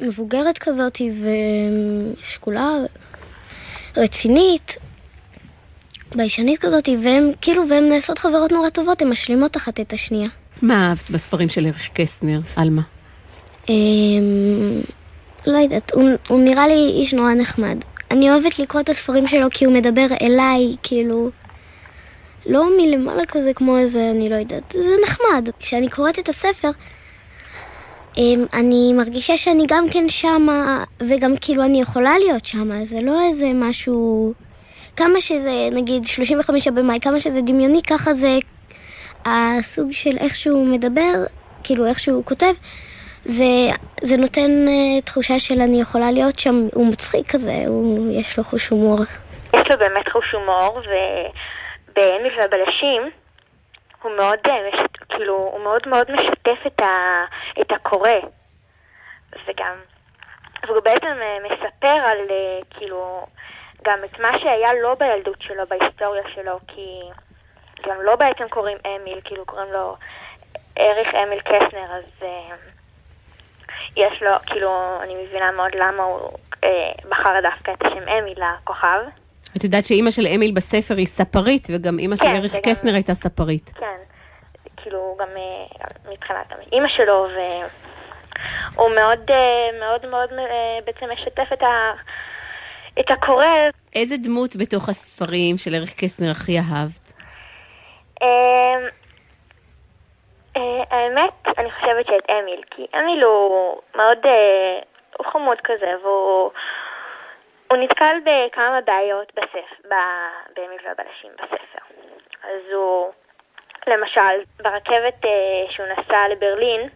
מבוגרת 0.00 0.58
כזאת 0.58 0.98
ושקולה, 2.20 2.70
רצינית, 3.96 4.76
ביישנית 6.14 6.60
כזאת, 6.60 6.88
והן 7.02 7.32
כאילו, 7.40 7.68
והן 7.68 7.88
נעשות 7.88 8.18
חברות 8.18 8.52
נורא 8.52 8.68
טובות, 8.68 9.02
הן 9.02 9.08
משלימות 9.08 9.56
אחת 9.56 9.80
את 9.80 9.92
השנייה. 9.92 10.28
מה 10.62 10.88
אהבת 10.88 11.10
בספרים 11.10 11.48
של 11.48 11.66
ערך 11.66 11.88
קסטנר, 11.94 12.40
עלמה? 12.56 12.82
אמ... 13.68 14.80
לא 15.46 15.58
יודעת, 15.58 15.94
הוא, 15.94 16.10
הוא 16.28 16.40
נראה 16.40 16.68
לי 16.68 16.92
איש 17.00 17.14
נורא 17.14 17.34
נחמד. 17.34 17.76
אני 18.10 18.30
אוהבת 18.30 18.58
לקרוא 18.58 18.80
את 18.80 18.88
הספרים 18.88 19.26
שלו 19.26 19.46
כי 19.50 19.64
הוא 19.64 19.74
מדבר 19.74 20.06
אליי, 20.22 20.76
כאילו... 20.82 21.30
לא 22.46 22.64
מלמעלה 22.78 23.26
כזה 23.26 23.52
כמו 23.54 23.78
איזה, 23.78 24.10
אני 24.10 24.28
לא 24.28 24.34
יודעת, 24.34 24.74
זה 24.78 24.94
נחמד. 25.04 25.48
כשאני 25.58 25.88
קוראת 25.88 26.18
את 26.18 26.28
הספר, 26.28 26.70
אמ, 28.16 28.44
אני 28.54 28.92
מרגישה 28.92 29.36
שאני 29.36 29.64
גם 29.68 29.84
כן 29.90 30.08
שמה, 30.08 30.84
וגם 31.00 31.34
כאילו 31.40 31.64
אני 31.64 31.80
יכולה 31.80 32.18
להיות 32.18 32.46
שמה, 32.46 32.84
זה 32.84 33.00
לא 33.00 33.20
איזה 33.28 33.50
משהו... 33.54 34.32
כמה 34.96 35.20
שזה, 35.20 35.68
נגיד, 35.72 36.04
35 36.04 36.68
במאי, 36.68 37.00
כמה 37.00 37.20
שזה 37.20 37.40
דמיוני, 37.40 37.82
ככה 37.82 38.14
זה 38.14 38.38
הסוג 39.24 39.88
של 39.92 40.16
איך 40.20 40.34
שהוא 40.34 40.66
מדבר, 40.66 41.12
כאילו 41.64 41.86
איך 41.86 41.98
שהוא 42.00 42.24
כותב, 42.24 42.52
זה, 43.24 43.44
זה 44.02 44.16
נותן 44.16 44.50
uh, 44.66 45.04
תחושה 45.04 45.38
של 45.38 45.60
אני 45.60 45.80
יכולה 45.80 46.10
להיות 46.10 46.38
שם, 46.38 46.68
הוא 46.74 46.86
מצחיק 46.86 47.32
כזה, 47.32 47.64
הוא, 47.66 48.12
יש 48.12 48.38
לו 48.38 48.44
חוש 48.44 48.68
הומור. 48.68 48.98
יש 49.54 49.70
לו 49.70 49.78
באמת 49.78 50.08
חוש 50.08 50.32
הומור, 50.32 50.80
ובאמיל 50.80 52.32
והבלשים 52.38 53.02
הוא 54.02 54.12
מאוד, 54.16 54.38
אה, 54.46 54.70
כאילו, 55.08 55.34
הוא 55.34 55.60
מאוד 55.60 55.88
מאוד 55.88 56.10
משתף 56.10 56.66
את, 56.66 56.80
ה, 56.80 57.24
את 57.60 57.72
הקורא, 57.72 58.10
וגם, 59.46 59.74
והוא 60.66 60.80
בעצם 60.84 61.16
אה, 61.22 61.36
מספר 61.44 61.86
על, 61.86 62.18
כאילו, 62.70 63.26
גם 63.86 63.98
את 64.04 64.20
מה 64.20 64.38
שהיה 64.38 64.74
לא 64.82 64.94
בילדות 64.94 65.42
שלו, 65.42 65.62
בהיסטוריה 65.68 66.22
שלו, 66.34 66.58
כי 66.68 67.00
גם 67.86 68.02
לא 68.02 68.16
בעצם 68.16 68.48
קוראים 68.48 68.78
אמיל, 68.86 69.20
כאילו 69.24 69.46
קוראים 69.46 69.72
לו 69.72 69.96
אריך 70.78 71.14
אמיל 71.14 71.40
קסנר, 71.40 71.92
אז 71.92 72.04
uh, 72.20 72.24
יש 73.96 74.22
לו, 74.22 74.30
כאילו, 74.46 74.98
אני 75.02 75.14
מבינה 75.24 75.52
מאוד 75.52 75.74
למה 75.74 76.02
הוא 76.02 76.30
uh, 76.54 77.08
בחר 77.08 77.40
דווקא 77.42 77.70
את 77.70 77.86
השם 77.86 78.08
אמיל 78.08 78.38
לכוכב. 78.38 79.00
את 79.56 79.64
יודעת 79.64 79.84
שאימא 79.84 80.10
של 80.10 80.26
אמיל 80.26 80.52
בספר 80.54 80.94
היא 80.94 81.06
ספרית, 81.06 81.68
וגם 81.70 81.98
אימא 81.98 82.16
כן, 82.16 82.24
של 82.24 82.36
אריך 82.36 82.56
קסנר 82.62 82.94
הייתה 82.94 83.14
ספרית. 83.14 83.70
כן, 83.74 83.96
כאילו 84.76 85.16
גם 85.18 85.28
uh, 85.28 86.12
מבחינת 86.12 86.52
אימא 86.72 86.88
שלו, 86.88 87.28
והוא 88.74 88.90
מאוד 88.94 89.30
מאוד 89.80 90.06
מאוד 90.06 90.30
בעצם 90.84 91.06
משתף 91.12 91.52
את 91.52 91.62
ה... 91.62 91.92
את 93.00 93.10
הקורא. 93.10 93.46
איזה 93.94 94.16
דמות 94.16 94.56
בתוך 94.56 94.88
הספרים 94.88 95.58
של 95.58 95.74
ערך 95.74 95.94
קסנר 95.96 96.30
הכי 96.30 96.58
אהבת? 96.58 97.12
אמ, 98.22 98.88
אה, 100.56 100.82
האמת, 100.90 101.58
אני 101.58 101.70
חושבת 101.70 102.06
שאת 102.06 102.30
אמיל, 102.30 102.62
כי 102.70 102.86
אמיל 102.98 103.22
הוא 103.22 103.80
מאוד, 103.96 104.18
אה, 104.26 104.78
הוא 105.18 105.26
חמוד 105.32 105.58
כזה, 105.64 105.92
והוא 106.02 106.50
הוא 107.70 107.78
נתקל 107.78 108.16
בכמה 108.24 108.80
בעיות 108.80 109.32
בספר, 109.36 109.88
באמיל 110.56 110.78
והבלשים 110.84 111.30
בספר. 111.34 111.84
אז 112.42 112.72
הוא, 112.72 113.10
למשל, 113.86 114.44
ברכבת 114.62 115.24
אה, 115.24 115.30
שהוא 115.70 115.86
נסע 115.86 116.28
לברלין, 116.28 116.88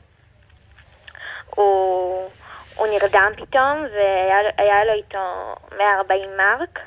הוא 1.55 2.31
הוא 2.75 2.87
נרדם 2.87 3.33
פתאום, 3.37 3.87
והיה 3.93 4.85
לו 4.85 4.93
איתו 4.93 5.55
140 5.79 6.37
מרק 6.37 6.79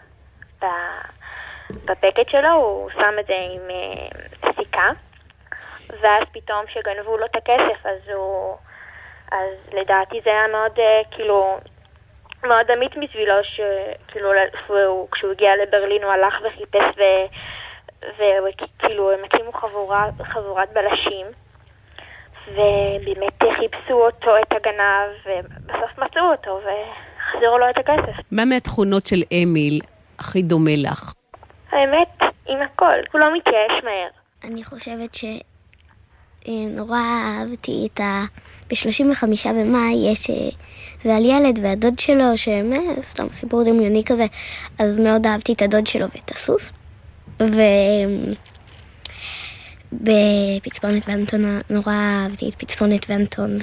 בפקט 1.85 2.29
שלו, 2.29 2.51
הוא 2.51 2.89
שם 2.89 3.13
את 3.19 3.25
זה 3.25 3.33
עם 3.51 3.61
uh, 3.69 4.55
סיכה, 4.59 4.89
ואז 6.01 6.23
פתאום 6.31 6.65
כשגנבו 6.65 7.17
לו 7.17 7.25
את 7.25 7.35
הכסף, 7.35 7.85
אז 7.85 8.09
הוא... 8.13 8.55
אז 9.31 9.53
לדעתי 9.71 10.21
זה 10.23 10.29
היה 10.29 10.47
מאוד, 10.47 10.77
uh, 10.77 10.81
כאילו, 11.11 11.57
מאוד 12.43 12.71
אמיץ 12.71 12.91
בשבילו, 13.01 13.35
שכאילו, 13.43 14.31
הוא, 14.67 15.07
כשהוא 15.11 15.31
הגיע 15.31 15.55
לברלין 15.55 16.03
הוא 16.03 16.11
הלך 16.11 16.33
וחיפש, 16.43 16.95
וכאילו 18.17 19.11
הם 19.11 19.23
הקימו 19.23 19.53
חבורת 20.23 20.73
בלשים. 20.73 21.42
ובאמת 22.47 23.43
חיפשו 23.59 23.93
אותו, 23.93 24.31
את 24.41 24.53
הגנב, 24.53 25.09
ובסוף 25.25 25.97
מצאו 25.97 26.31
אותו 26.31 26.59
והחזירו 26.65 27.57
לו 27.57 27.69
את 27.69 27.79
הכסף. 27.79 28.31
מה 28.31 28.45
מהתכונות 28.45 29.05
של 29.05 29.23
אמיל 29.43 29.81
הכי 30.19 30.41
דומה 30.41 30.75
לך? 30.77 31.13
האמת, 31.71 32.21
עם 32.47 32.61
הכל. 32.61 32.97
הוא 33.11 33.19
לא 33.19 33.37
מתייאש 33.37 33.83
מהר. 33.83 34.07
אני 34.43 34.63
חושבת 34.63 35.15
שנורא 36.45 36.99
אהבתי 36.99 37.89
את 37.93 37.99
ה... 37.99 38.23
ב-35 38.69 39.49
במאי 39.49 40.11
יש... 40.11 40.29
אה, 40.29 40.35
זה 41.03 41.15
על 41.15 41.25
ילד 41.25 41.59
והדוד 41.63 41.99
שלו, 41.99 42.37
שהם 42.37 42.73
אה, 42.73 43.03
סתם 43.03 43.27
סיפור 43.33 43.63
דמיוני 43.63 44.03
כזה, 44.05 44.25
אז 44.79 44.99
מאוד 44.99 45.27
אהבתי 45.27 45.53
את 45.53 45.61
הדוד 45.61 45.87
שלו 45.87 46.05
ואת 46.15 46.31
הסוס. 46.31 46.71
ו... 47.39 47.61
בפצפונת 50.01 51.09
ואנטון 51.09 51.59
נורא 51.69 51.93
אהבתי 51.93 52.49
את 52.49 52.55
פצפונת 52.55 53.09
ואנטון. 53.09 53.59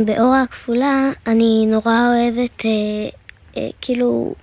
באור 0.00 0.34
הכפולה 0.34 1.10
אני 1.26 1.66
נורא 1.66 1.98
אוהבת, 2.08 2.64
אה, 2.64 2.70
אה, 3.56 3.68
כאילו, 3.80 4.34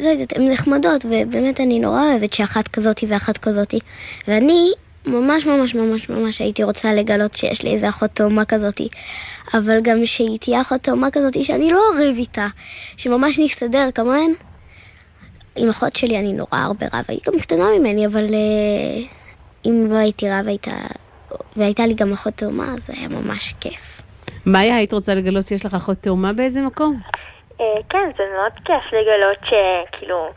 לא 0.00 0.08
יודעת, 0.08 0.36
הן 0.36 0.48
נחמדות, 0.48 1.04
ובאמת 1.04 1.60
אני 1.60 1.80
נורא 1.80 2.02
אוהבת 2.02 2.32
שאחת 2.32 2.68
כזאתי 2.68 3.06
ואחת 3.08 3.38
כזאתי. 3.38 3.78
ואני 4.28 4.72
ממש 5.06 5.46
ממש 5.46 5.74
ממש 5.74 6.08
ממש 6.08 6.40
הייתי 6.40 6.64
רוצה 6.64 6.94
לגלות 6.94 7.34
שיש 7.34 7.62
לי 7.62 7.74
איזה 7.74 7.88
אחות 7.88 8.10
תאומה 8.10 8.44
כזאתי. 8.44 8.88
אבל 9.54 9.80
גם 9.82 10.06
שהיא 10.06 10.38
תהיה 10.38 10.60
אחות 10.60 10.80
תאומה 10.80 11.10
כזאתי 11.10 11.44
שאני 11.44 11.72
לא 11.72 11.80
אריב 11.94 12.16
איתה, 12.16 12.46
שממש 12.96 13.38
נסתדר 13.38 13.88
כמובן. 13.94 14.30
עם 15.56 15.68
אחות 15.68 15.96
שלי 15.96 16.18
אני 16.18 16.32
נורא 16.32 16.58
הרבה 16.58 16.86
רבה, 16.86 17.04
היא 17.08 17.20
גם 17.26 17.38
קטנה 17.38 17.64
ממני, 17.78 18.06
אבל... 18.06 18.26
Uh, 18.26 19.19
אם 19.66 19.86
לא 19.90 19.96
הייתי 19.96 20.30
רב 20.30 20.46
הייתה, 20.46 20.70
והייתה 21.56 21.86
לי 21.86 21.94
גם 21.94 22.12
אחות 22.12 22.34
תאומה, 22.34 22.64
אז 22.74 22.86
זה 22.86 22.92
היה 22.96 23.08
ממש 23.08 23.54
כיף. 23.60 24.02
מאיה, 24.46 24.76
היית 24.76 24.92
רוצה 24.92 25.14
לגלות 25.14 25.46
שיש 25.46 25.66
לך 25.66 25.74
אחות 25.74 25.98
תאומה 25.98 26.32
באיזה 26.32 26.60
מקום? 26.60 27.00
אה, 27.60 27.82
כן, 27.88 28.10
זה 28.16 28.22
מאוד 28.36 28.52
כיף 28.64 28.92
לגלות 28.92 29.38
שכאילו, 29.44 30.32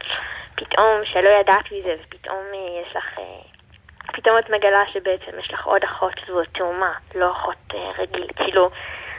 פתאום 0.56 1.02
שלא 1.04 1.30
ידעת 1.30 1.66
מזה, 1.72 1.96
ופתאום 2.04 2.44
אה, 2.54 2.82
יש 2.82 2.96
לך... 2.96 3.20
אה, 3.20 3.24
פתאום 4.14 4.38
את 4.40 4.50
מגלה 4.50 4.84
שבעצם 4.94 5.40
יש 5.40 5.54
לך 5.54 5.66
עוד 5.66 5.84
אחות 5.84 6.14
שזו 6.26 6.42
תאומה, 6.52 6.94
לא 7.16 7.32
אחות 7.32 7.74
רגיל. 8.00 8.28
כאילו, 8.36 8.70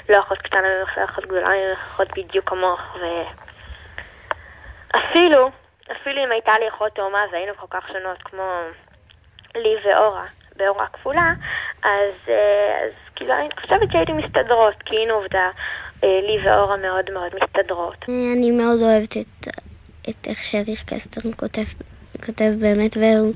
לא 0.09 0.19
אחות 0.19 0.39
קטנה 0.39 0.69
ממך, 0.81 0.99
לא 0.99 1.05
אחות 1.05 1.25
גדולה 1.25 1.49
ממך, 1.49 1.79
אחות 1.95 2.09
בדיוק 2.17 2.49
כמוך, 2.49 2.81
ואפילו, 4.95 5.51
אפילו 5.93 6.25
אם 6.25 6.33
הייתה 6.33 6.59
לי 6.59 6.69
אחות 6.69 6.93
תאומה 6.93 7.25
והיינו 7.33 7.53
כל 7.57 7.67
כך 7.71 7.89
שונות 7.89 8.23
כמו 8.23 8.61
לי 9.55 9.75
ואורה, 9.85 10.25
באורה 10.57 10.87
כפולה, 10.93 11.35
אז, 11.83 12.15
אז 12.85 12.93
כאילו 13.17 13.33
אני 13.35 13.49
חושבת 13.61 13.93
שהייתי 13.93 14.13
מסתדרות, 14.13 14.75
כי 14.85 14.97
הנה 14.97 15.13
עובדה, 15.13 15.49
לי 16.03 16.39
ואורה 16.45 16.77
מאוד 16.77 17.11
מאוד 17.11 17.33
מסתדרות. 17.43 18.05
אני 18.09 18.51
מאוד 18.51 18.81
אוהבת 18.83 19.17
את, 19.17 19.49
את 20.11 20.29
איך 20.29 20.45
שריך 20.45 20.85
קסטר 20.87 21.21
כותב, 21.37 21.63
כותב 22.27 22.53
באמת, 22.61 22.97
והוא... 22.97 23.33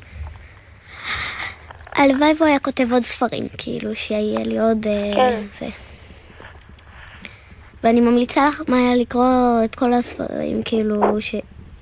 הלוואי 1.96 2.32
והוא 2.36 2.48
היה 2.48 2.58
כותב 2.58 2.92
עוד 2.92 3.02
ספרים, 3.02 3.48
כאילו, 3.58 3.96
שיהיה 3.96 4.40
לי 4.40 4.58
עוד... 4.58 4.86
כן. 5.14 5.42
זה. 5.58 5.66
ואני 7.84 8.00
ממליצה 8.00 8.48
לך, 8.48 8.62
מאיה, 8.68 8.96
לקרוא 8.96 9.64
את 9.64 9.74
כל 9.74 9.92
הספרים, 9.92 10.62
כאילו, 10.62 11.20
ש, 11.20 11.34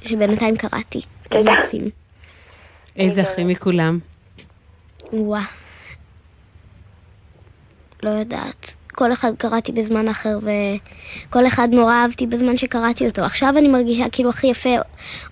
שבינתיים 0.03 0.57
קראתי. 0.57 1.01
תודה. 1.29 1.53
איזה 2.97 3.23
הכי 3.23 3.45
מכולם? 3.45 3.99
וואה. 5.13 5.45
לא 8.03 8.11
יודעת. 8.11 8.75
כל 8.97 9.13
אחד 9.13 9.33
קראתי 9.39 9.73
בזמן 9.73 10.09
אחר, 10.09 10.39
וכל 10.43 11.47
אחד 11.47 11.69
נורא 11.73 11.95
אהבתי 11.95 12.27
בזמן 12.27 12.57
שקראתי 12.57 13.07
אותו. 13.07 13.23
עכשיו 13.23 13.55
אני 13.59 13.69
מרגישה 13.69 14.05
כאילו 14.13 14.31
הכי 14.31 14.47
יפה 14.47 14.69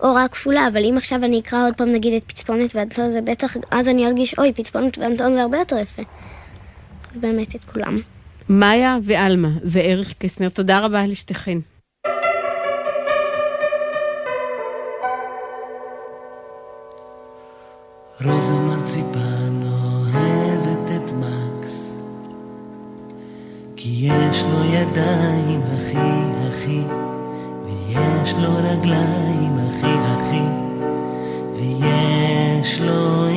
אורה 0.01 0.29
כפולה, 0.29 0.69
אבל 0.69 0.85
אם 0.85 0.97
עכשיו 0.97 1.25
אני 1.25 1.41
אקרא 1.41 1.67
עוד 1.67 1.75
פעם 1.75 1.93
נגיד 1.93 2.13
את 2.15 2.23
פצפונת 2.27 2.77
ואנטון, 2.77 3.13
זה 3.13 3.21
בטח, 3.21 3.57
אז 3.71 3.89
אני 3.89 4.07
ארגיש, 4.07 4.39
אוי, 4.39 4.53
פצפונת 4.53 4.99
ואנטון 4.99 5.33
זה 5.33 5.43
הרבה 5.43 5.59
יותר 5.59 5.79
יפה. 5.79 6.03
באמת 7.15 7.55
את 7.55 7.65
כולם. 7.65 8.01
מאיה 8.49 8.99
ועלמה 9.05 9.51
וערך 9.65 10.15
קסנר, 10.19 10.49
תודה 10.49 10.79
רבה 10.79 11.07
לשתיכן. 11.07 11.59
רוזה 18.25 18.53
ידיים 24.97 25.61
הכי 25.61 25.97
הכי 26.49 26.81
ויש 27.65 28.35
לו 28.35 28.51
רגליים 28.57 29.59
הכי 29.59 29.87
הכי 29.87 30.45
ויש 31.57 32.81
לו 32.81 33.34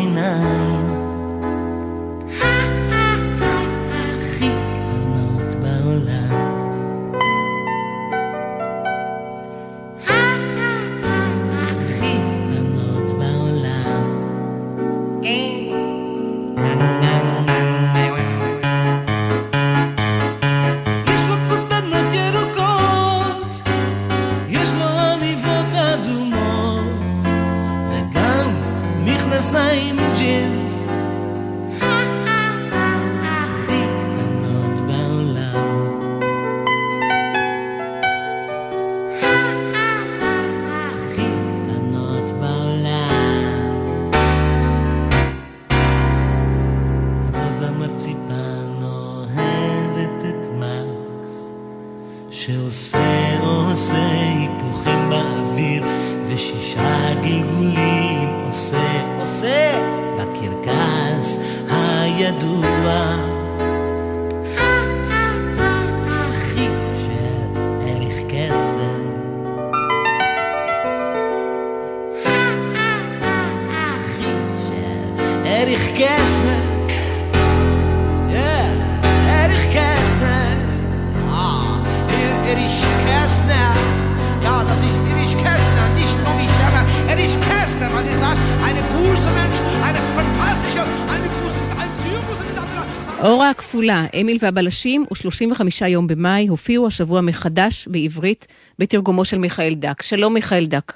אורה 93.24 93.50
הכפולה, 93.50 94.06
אמיל 94.22 94.38
והבלשים, 94.42 95.06
ו-35 95.12 95.86
יום 95.88 96.08
במאי 96.08 96.48
הופיעו 96.48 96.88
השבוע 96.88 97.22
מחדש 97.22 97.88
בעברית 97.88 98.48
בתרגומו 98.80 99.26
של 99.26 99.38
מיכאל 99.38 99.74
דק. 99.74 100.02
שלום 100.02 100.34
מיכאל 100.34 100.66
דק. 100.66 100.94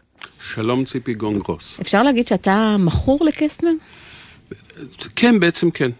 שלום 0.53 0.85
ציפי 0.85 1.13
גונגרוס. 1.13 1.79
אפשר 1.81 2.03
להגיד 2.03 2.27
שאתה 2.27 2.75
מכור 2.79 3.25
לקסנר? 3.25 3.71
כן, 5.15 5.39
בעצם 5.39 5.71
כן. 5.71 5.91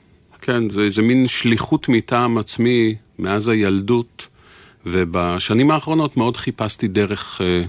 כן, 0.42 0.70
זה 0.70 0.82
איזה 0.82 1.02
מין 1.02 1.28
שליחות 1.28 1.90
מטעם 1.90 2.38
עצמי 2.38 2.96
מאז 3.20 3.48
הילדות, 3.48 4.28
ובשנים 4.86 5.72
האחרונות 5.72 6.18
מאוד 6.18 6.38
חיפשתי 6.38 6.88
דרך 6.88 7.42
אה, 7.42 7.64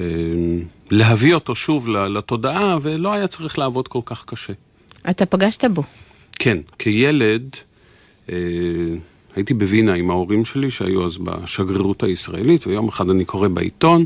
אה, 0.00 0.04
להביא 0.90 1.34
אותו 1.34 1.54
שוב 1.54 1.88
לתודעה, 1.88 2.78
ולא 2.82 3.12
היה 3.12 3.26
צריך 3.26 3.58
לעבוד 3.58 3.88
כל 3.88 4.00
כך 4.04 4.24
קשה. 4.24 4.52
אתה 5.10 5.26
פגשת 5.26 5.64
בו. 5.64 5.82
כן, 6.38 6.58
כילד 6.78 7.56
אה, 8.30 8.36
הייתי 9.36 9.54
בווינה 9.54 9.94
עם 9.94 10.10
ההורים 10.10 10.44
שלי 10.44 10.70
שהיו 10.70 11.06
אז 11.06 11.18
בשגרירות 11.18 12.02
הישראלית, 12.02 12.66
ויום 12.66 12.88
אחד 12.88 13.10
אני 13.10 13.24
קורא 13.24 13.48
בעיתון 13.48 14.04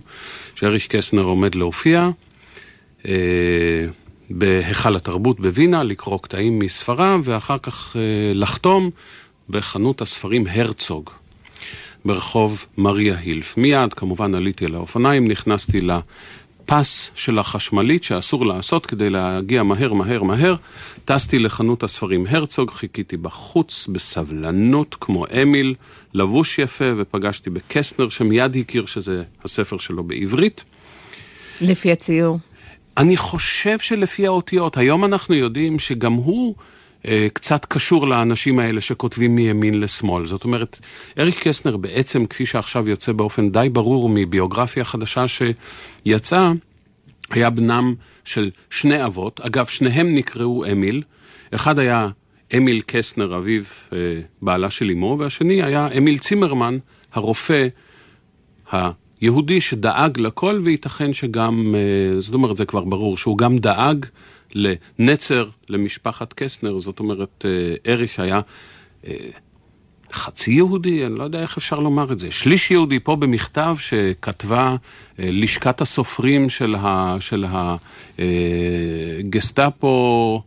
שאריך 0.55 0.87
קסנר 0.87 1.23
עומד 1.23 1.55
להופיע 1.55 2.11
אה, 3.07 3.13
בהיכל 4.31 4.97
התרבות 4.97 5.41
בווינה, 5.41 5.83
לקרוא 5.83 6.19
קטעים 6.23 6.59
מספריו, 6.59 7.21
ואחר 7.25 7.59
כך 7.59 7.97
אה, 7.97 8.01
לחתום 8.35 8.91
בחנות 9.51 10.01
הספרים 10.01 10.47
הרצוג. 10.47 11.11
ברחוב 12.05 12.67
מריה 12.79 13.19
הילף. 13.19 13.57
מיד, 13.57 13.95
כמובן, 13.95 14.35
עליתי 14.35 14.65
על 14.65 14.75
האופניים, 14.75 15.29
נכנסתי 15.29 15.81
לפס 15.81 17.11
של 17.15 17.39
החשמלית 17.39 18.05
שאסור 18.05 18.47
לעשות 18.47 18.87
כדי 18.87 19.11
להגיע 19.11 19.63
מהר, 19.63 19.93
מהר, 19.93 20.23
מהר. 20.23 20.55
טסתי 21.05 21.39
לחנות 21.39 21.83
הספרים 21.83 22.27
הרצוג, 22.29 22.71
חיכיתי 22.71 23.17
בחוץ 23.17 23.89
בסבלנות, 23.93 24.97
כמו 25.01 25.25
אמיל, 25.43 25.75
לבוש 26.15 26.59
יפה, 26.59 26.93
ופגשתי 26.97 27.51
בקסנר, 27.51 28.09
שמיד 28.09 28.57
הכיר 28.57 28.87
שזה 28.87 29.23
הספר 29.45 29.79
שלו 29.79 30.05
בעברית. 30.05 30.65
לפי 31.61 31.93
הציור. 31.93 32.39
אני 32.97 33.17
חושב 33.17 33.79
שלפי 33.79 34.27
האותיות, 34.27 34.77
היום 34.77 35.05
אנחנו 35.05 35.35
יודעים 35.35 35.79
שגם 35.79 36.13
הוא 36.13 36.55
אה, 37.07 37.27
קצת 37.33 37.65
קשור 37.65 38.09
לאנשים 38.09 38.59
האלה 38.59 38.81
שכותבים 38.81 39.35
מימין 39.35 39.81
לשמאל. 39.81 40.27
זאת 40.27 40.45
אומרת, 40.45 40.81
אריק 41.19 41.49
קסנר 41.49 41.77
בעצם, 41.77 42.27
כפי 42.27 42.47
שעכשיו 42.47 42.89
יוצא 42.89 43.13
באופן 43.13 43.51
די 43.51 43.69
ברור 43.73 44.09
מביוגרפיה 44.09 44.85
חדשה 44.85 45.25
שיצאה, 45.29 46.53
היה 47.31 47.51
בנם 47.51 47.95
של 48.25 48.51
שני 48.71 49.05
אבות. 49.05 49.41
אגב, 49.41 49.67
שניהם 49.67 50.15
נקראו 50.15 50.65
אמיל. 50.73 51.03
אחד 51.55 51.79
היה 51.79 52.09
אמיל 52.57 52.83
קסנר, 52.87 53.37
אביו 53.37 53.63
אה, 53.93 53.99
בעלה 54.43 54.71
של 54.71 54.91
אמו, 54.91 55.17
והשני 55.21 55.63
היה 55.63 55.89
אמיל 55.99 56.19
צימרמן, 56.19 56.79
הרופא 57.13 57.69
היהודי 59.21 59.61
שדאג 59.61 60.21
לכל, 60.21 60.61
וייתכן 60.65 61.13
שגם, 61.13 61.75
אה, 61.75 62.21
זאת 62.21 62.35
אומרת, 62.35 62.57
זה 62.57 62.65
כבר 62.65 62.85
ברור, 62.85 63.17
שהוא 63.17 63.39
גם 63.39 63.59
דאג 63.59 64.07
לנצר 64.55 65.49
למשפחת 65.69 66.33
קסנר, 66.33 66.79
זאת 66.79 67.01
אומרת, 67.01 67.45
אה, 67.45 67.93
אריך 67.93 68.21
היה 68.21 68.41
אה, 69.07 69.15
חצי 70.13 70.53
יהודי, 70.53 71.07
אני 71.07 71.15
לא 71.19 71.25
יודע 71.25 71.41
איך 71.41 71.57
אפשר 71.57 71.77
לומר 71.77 72.13
את 72.13 72.19
זה, 72.19 72.31
שליש 72.31 72.71
יהודי, 72.71 73.01
פה 73.01 73.17
במכתב 73.17 73.77
שכתבה 73.81 74.77
לשכת 75.19 75.81
הסופרים 75.81 76.49
של, 76.49 77.45
הגסטאפו 79.19 80.43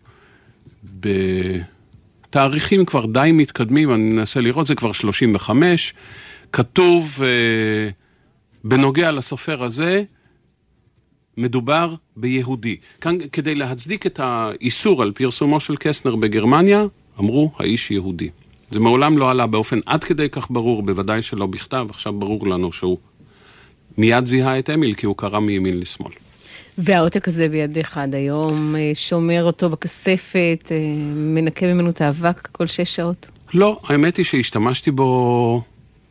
תאריכים 2.30 2.86
כבר 2.86 3.06
די 3.06 3.30
מתקדמים, 3.34 3.94
אני 3.94 4.04
מנסה 4.04 4.42
לראות, 4.42 4.68
זה 4.68 4.76
כבר 4.76 4.92
35, 4.92 5.94
כתוב 6.52 7.20
אה, 7.24 7.90
בנוגע 8.64 9.12
לסופר 9.12 9.64
הזה, 9.64 10.04
מדובר 11.38 11.96
ביהודי. 12.18 12.78
כאן 13.02 13.18
כדי 13.32 13.56
להצדיק 13.56 14.06
את 14.06 14.20
האיסור 14.24 15.02
על 15.02 15.12
פרסומו 15.12 15.60
של 15.60 15.76
קסנר 15.76 16.16
בגרמניה, 16.16 16.86
אמרו 17.20 17.52
האיש 17.60 17.92
יהודי. 17.92 18.30
זה 18.72 18.80
מעולם 18.80 19.18
לא 19.18 19.32
עלה 19.32 19.48
באופן 19.48 19.80
עד 19.86 20.04
כדי 20.04 20.30
כך 20.30 20.52
ברור, 20.52 20.84
בוודאי 20.84 21.22
שלא 21.22 21.46
בכתב, 21.46 21.88
עכשיו 21.90 22.14
ברור 22.14 22.48
לנו 22.48 22.72
שהוא 22.72 22.98
מיד 23.98 24.26
זיהה 24.26 24.60
את 24.60 24.70
אמיל 24.70 24.94
כי 24.94 25.06
הוא 25.06 25.16
קרא 25.18 25.40
מימין 25.40 25.80
לשמאל. 25.80 26.12
והעותק 26.78 27.28
הזה 27.28 27.50
בידיך 27.50 27.98
עד 27.98 28.16
היום, 28.16 28.76
אה, 28.76 28.92
שומר 28.94 29.44
אותו 29.44 29.70
בכספת, 29.70 30.72
אה, 30.72 30.78
מנקה 31.16 31.66
ממנו 31.66 31.90
את 31.90 32.02
האבק 32.02 32.48
כל 32.52 32.68
שש 32.68 32.96
שעות? 32.96 33.30
לא, 33.54 33.80
האמת 33.84 34.18
היא 34.18 34.26
שהשתמשתי 34.26 34.92
בו 34.92 35.62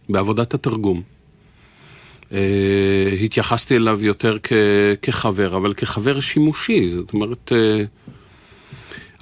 בעבודת 0.08 0.54
התרגום. 0.54 1.02
אה, 2.32 2.38
התייחסתי 3.24 3.76
אליו 3.76 4.04
יותר 4.04 4.36
כ- 4.42 4.52
כחבר, 5.02 5.56
אבל 5.56 5.74
כחבר 5.74 6.20
שימושי, 6.20 6.90
זאת 6.94 7.12
אומרת, 7.12 7.52
אה, 7.52 7.84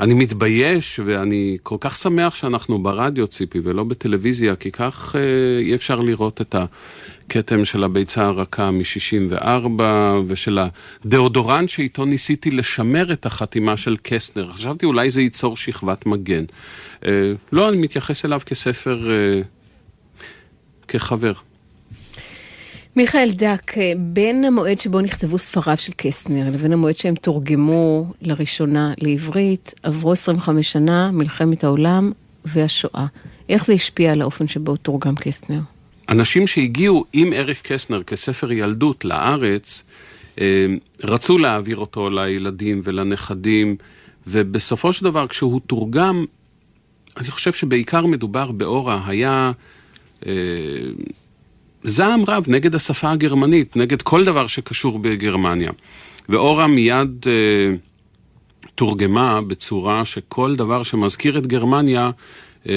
אני 0.01 0.15
מתבייש 0.15 1.01
ואני 1.05 1.59
כל 1.63 1.77
כך 1.81 1.97
שמח 1.97 2.35
שאנחנו 2.35 2.83
ברדיו, 2.83 3.27
ציפי, 3.27 3.61
ולא 3.65 3.85
בטלוויזיה, 3.85 4.57
כי 4.57 4.71
כך 4.71 5.17
אה, 5.17 5.21
אי 5.59 5.75
אפשר 5.75 6.01
לראות 6.01 6.41
את 6.41 6.55
הכתם 6.55 7.65
של 7.65 7.85
הביצה 7.85 8.27
הרכה 8.27 8.71
מ-64 8.71 9.83
ושל 10.27 10.59
הדאודורנט 11.05 11.69
שאיתו 11.69 12.05
ניסיתי 12.05 12.51
לשמר 12.51 13.13
את 13.13 13.27
החתימה 13.27 13.77
של 13.77 13.97
קסטנר. 14.03 14.53
חשבתי 14.53 14.87
אולי 14.87 15.11
זה 15.11 15.21
ייצור 15.21 15.57
שכבת 15.57 16.07
מגן. 16.07 16.45
אה, 17.07 17.33
לא, 17.53 17.69
אני 17.69 17.77
מתייחס 17.77 18.25
אליו 18.25 18.41
כספר, 18.47 19.11
אה, 19.11 19.41
כחבר. 20.89 21.33
מיכאל 22.97 23.31
דק, 23.33 23.79
אה, 23.79 23.93
בין 23.99 24.45
המועד 24.45 24.79
שבו 24.79 25.01
נכתבו 25.01 25.39
ספריו 25.39 25.77
של 25.77 25.93
קסטנר 25.97 26.51
לבין 26.55 26.73
המועד 26.73 26.97
שהם 26.97 27.15
תורגמו 27.15 28.13
לראשונה 28.23 28.93
לעברית, 28.99 29.75
עברו 29.83 30.13
25 30.13 30.73
שנה, 30.73 31.11
מלחמת 31.11 31.65
העולם 31.65 32.13
והשואה. 32.45 33.07
איך 33.49 33.65
זה 33.65 33.73
השפיע 33.73 34.13
על 34.13 34.23
האופן 34.23 34.49
שבו 34.49 34.77
תורגם 34.77 35.15
קסטנר? 35.15 35.61
אנשים 36.09 36.47
שהגיעו 36.47 37.05
עם 37.13 37.33
אריך 37.33 37.63
קסנר 37.63 38.03
כספר 38.03 38.53
ילדות 38.53 39.05
לארץ, 39.05 39.83
אה, 40.41 40.67
רצו 41.03 41.39
להעביר 41.39 41.77
אותו 41.77 42.11
לילדים 42.11 42.81
ולנכדים, 42.85 43.77
ובסופו 44.27 44.93
של 44.93 45.05
דבר 45.05 45.27
כשהוא 45.27 45.61
תורגם, 45.67 46.25
אני 47.17 47.31
חושב 47.31 47.53
שבעיקר 47.53 48.07
מדובר 48.07 48.53
באורה, 48.53 49.03
היה 49.07 49.53
אה, 50.27 50.33
זעם 51.87 52.25
רב 52.29 52.45
נגד 52.49 52.75
השפה 52.75 53.11
הגרמנית, 53.11 53.77
נגד 53.77 54.03
כל 54.03 54.25
דבר 54.25 54.47
שקשור 54.47 54.99
בגרמניה. 54.99 55.71
ואורה 56.29 56.67
מיד 56.67 57.27
אה, 57.27 57.77
תורגמה 58.75 59.41
בצורה 59.41 60.05
שכל 60.05 60.57
דבר 60.57 60.83
שמזכיר 60.83 61.39
את 61.39 61.47
גרמניה 61.47 62.11
אה, 62.69 62.75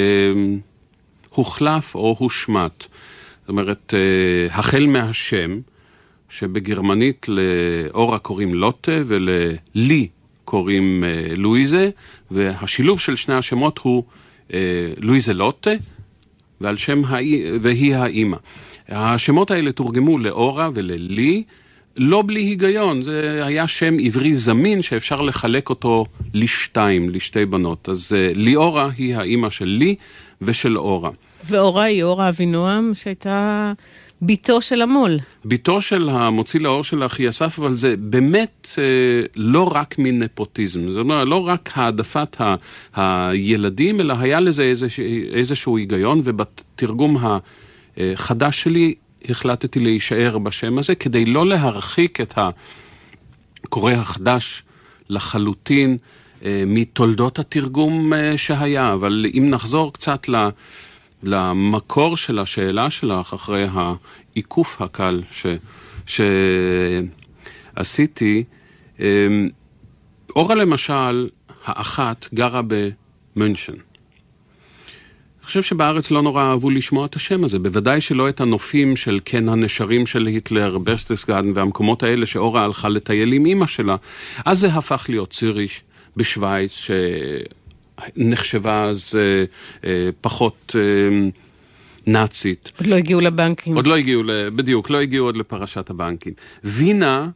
הוחלף 1.29 1.95
או 1.95 2.15
הושמט. 2.19 2.83
זאת 3.41 3.49
אומרת, 3.49 3.93
אה, 3.93 4.55
החל 4.55 4.85
מהשם, 4.85 5.59
שבגרמנית 6.29 7.25
לאורה 7.29 8.19
קוראים 8.19 8.53
לוטה 8.53 8.91
וללי 9.07 10.07
קוראים 10.45 11.03
אה, 11.03 11.35
לואיזה, 11.35 11.89
והשילוב 12.31 12.99
של 12.99 13.15
שני 13.15 13.35
השמות 13.35 13.77
הוא 13.77 14.03
אה, 14.53 14.59
לואיזה 14.97 15.33
לוטה, 15.33 15.71
ועל 16.61 16.77
שם 16.77 17.01
האי, 17.05 17.43
והיא 17.61 17.95
האימא. 17.95 18.37
השמות 18.89 19.51
האלה 19.51 19.71
תורגמו 19.71 20.17
לאורה 20.17 20.69
וללי, 20.73 21.43
לא 21.97 22.23
בלי 22.25 22.41
היגיון, 22.41 23.01
זה 23.01 23.41
היה 23.45 23.67
שם 23.67 23.97
עברי 23.99 24.35
זמין 24.35 24.81
שאפשר 24.81 25.21
לחלק 25.21 25.69
אותו 25.69 26.05
לשתיים, 26.33 27.09
לשתי 27.09 27.45
בנות. 27.45 27.89
אז 27.89 28.13
אה, 28.15 28.31
ליאורה 28.35 28.89
היא 28.97 29.15
האימא 29.15 29.49
של 29.49 29.65
לי 29.65 29.95
ושל 30.41 30.77
אורה. 30.77 31.11
ואורה 31.47 31.83
היא 31.83 32.03
אורה 32.03 32.29
אבינועם, 32.29 32.91
שהייתה 32.93 33.73
בתו 34.21 34.61
של 34.61 34.81
המו"ל. 34.81 35.19
בתו 35.45 35.81
של 35.81 36.09
המוציא 36.09 36.59
לאור 36.59 36.83
של 36.83 37.05
אחי 37.05 37.29
אסף, 37.29 37.59
אבל 37.59 37.75
זה 37.75 37.95
באמת 37.99 38.67
אה, 38.77 38.83
לא 39.35 39.71
רק 39.73 39.95
מנפוטיזם, 39.97 40.89
זאת 40.89 40.99
אומרת, 40.99 41.27
לא 41.27 41.47
רק 41.47 41.69
העדפת 41.75 42.41
ה, 42.41 42.55
הילדים, 42.95 44.01
אלא 44.01 44.15
היה 44.19 44.39
לזה 44.39 44.63
איזשה, 44.63 45.03
איזשהו 45.33 45.77
היגיון, 45.77 46.21
ובתרגום 46.23 47.17
החדש 47.99 48.61
שלי 48.61 48.95
החלטתי 49.29 49.79
להישאר 49.79 50.37
בשם 50.37 50.77
הזה, 50.77 50.95
כדי 50.95 51.25
לא 51.25 51.47
להרחיק 51.47 52.21
את 52.21 52.39
הקורא 53.63 53.93
החדש 53.93 54.63
לחלוטין 55.09 55.97
אה, 56.45 56.63
מתולדות 56.67 57.39
התרגום 57.39 58.13
אה, 58.13 58.37
שהיה. 58.37 58.93
אבל 58.93 59.25
אם 59.33 59.49
נחזור 59.49 59.93
קצת 59.93 60.29
ל... 60.29 60.49
למקור 61.23 62.17
של 62.17 62.39
השאלה 62.39 62.89
שלך 62.89 63.33
אחרי 63.33 63.67
העיקוף 63.71 64.81
הקל 64.81 65.21
ש, 65.31 65.45
שעשיתי. 67.75 68.43
אורה 70.35 70.55
למשל, 70.55 71.29
האחת 71.65 72.27
גרה 72.33 72.61
במünchen. 72.61 73.88
חושב 75.49 75.61
שבארץ 75.61 76.11
לא 76.11 76.21
נורא 76.21 76.43
אהבו 76.43 76.69
לשמוע 76.69 77.05
את 77.05 77.15
השם 77.15 77.43
הזה, 77.43 77.59
בוודאי 77.59 78.01
שלא 78.01 78.29
את 78.29 78.41
הנופים 78.41 78.95
של 78.95 79.19
קן 79.23 79.49
הנשרים 79.49 80.05
של 80.05 80.25
היטלר, 80.25 80.77
ברסטסגדן 80.77 81.51
והמקומות 81.55 82.03
האלה 82.03 82.25
שאורה 82.25 82.63
הלכה 82.63 82.89
לטייל 82.89 83.33
עם 83.33 83.45
אימא 83.45 83.67
שלה. 83.67 83.95
אז 84.45 84.59
זה 84.59 84.67
הפך 84.67 85.05
להיות 85.09 85.29
ציריך 85.29 85.71
בשוויץ, 86.17 86.71
ש... 86.71 86.91
נחשבה 88.15 88.83
אז 88.83 89.11
אה, 89.15 89.43
אה, 89.89 90.09
פחות 90.21 90.75
אה, 90.75 91.29
נאצית. 92.07 92.71
עוד 92.77 92.87
לא 92.87 92.95
הגיעו 92.95 93.21
לבנקים. 93.21 93.75
עוד 93.75 93.87
לא 93.87 93.97
הגיעו, 93.97 94.23
בדיוק, 94.55 94.89
לא 94.89 94.97
הגיעו 95.01 95.25
עוד 95.25 95.37
לפרשת 95.37 95.89
הבנקים. 95.89 96.33
וינה, 96.63 97.27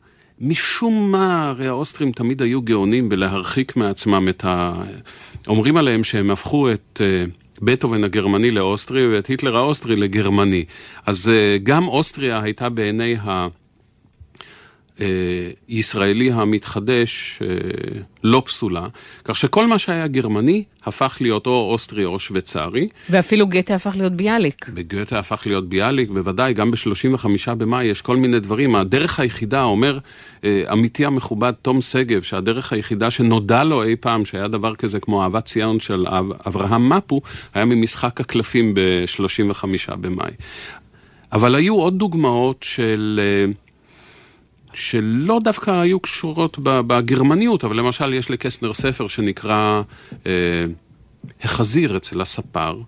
משום 0.41 1.11
מה, 1.11 1.49
הרי 1.49 1.67
האוסטרים 1.67 2.11
תמיד 2.11 2.41
היו 2.41 2.61
גאונים 2.61 3.09
בלהרחיק 3.09 3.75
מעצמם 3.75 4.29
את 4.29 4.45
ה... 4.45 4.73
אומרים 5.47 5.77
עליהם 5.77 6.03
שהם 6.03 6.31
הפכו 6.31 6.71
את... 6.71 7.01
בטהובן 7.65 8.03
הגרמני 8.03 8.51
לאוסטרי 8.51 9.07
ואת 9.07 9.27
היטלר 9.27 9.57
האוסטרי 9.57 9.95
לגרמני. 9.95 10.65
אז 11.05 11.31
גם 11.63 11.87
אוסטריה 11.87 12.41
הייתה 12.41 12.69
בעיני 12.69 13.15
ה... 13.15 13.47
ישראלי 15.69 16.31
המתחדש 16.31 17.39
לא 18.23 18.43
פסולה, 18.45 18.87
כך 19.23 19.37
שכל 19.37 19.67
מה 19.67 19.79
שהיה 19.79 20.07
גרמני 20.07 20.63
הפך 20.85 21.17
להיות 21.21 21.47
או 21.47 21.71
אוסטרי 21.71 22.05
או 22.05 22.19
שוויצרי. 22.19 22.87
ואפילו 23.09 23.47
גתה 23.47 23.75
הפך 23.75 23.95
להיות 23.95 24.13
ביאליק. 24.13 24.69
בגתה 24.69 25.19
הפך 25.19 25.43
להיות 25.45 25.69
ביאליק, 25.69 26.09
בוודאי, 26.09 26.53
גם 26.53 26.71
ב-35 26.71 27.53
במאי 27.57 27.85
יש 27.85 28.01
כל 28.01 28.17
מיני 28.17 28.39
דברים. 28.39 28.75
הדרך 28.75 29.19
היחידה, 29.19 29.63
אומר 29.63 29.99
עמיתי 30.69 31.05
המכובד 31.05 31.51
תום 31.61 31.81
שגב, 31.81 32.21
שהדרך 32.21 32.73
היחידה 32.73 33.11
שנודע 33.11 33.63
לו 33.63 33.83
אי 33.83 33.95
פעם, 33.95 34.25
שהיה 34.25 34.47
דבר 34.47 34.75
כזה 34.75 34.99
כמו 34.99 35.23
אהבת 35.23 35.45
ציון 35.45 35.79
של 35.79 36.05
אברהם 36.47 36.89
מפו, 36.89 37.21
היה 37.53 37.65
ממשחק 37.65 38.21
הקלפים 38.21 38.73
ב-35 38.73 39.95
במאי. 39.95 40.31
אבל 41.33 41.55
היו 41.55 41.75
עוד 41.75 41.99
דוגמאות 41.99 42.57
של... 42.63 43.19
שלא 44.73 45.39
דווקא 45.43 45.71
היו 45.71 45.99
קשורות 45.99 46.57
בגרמניות, 46.61 47.63
אבל 47.63 47.75
למשל 47.75 48.13
יש 48.13 48.31
לקסנר 48.31 48.73
ספר 48.73 49.07
שנקרא 49.07 49.81
אה, 50.25 50.31
החזיר 51.43 51.97
אצל 51.97 52.21
הספר. 52.21 52.79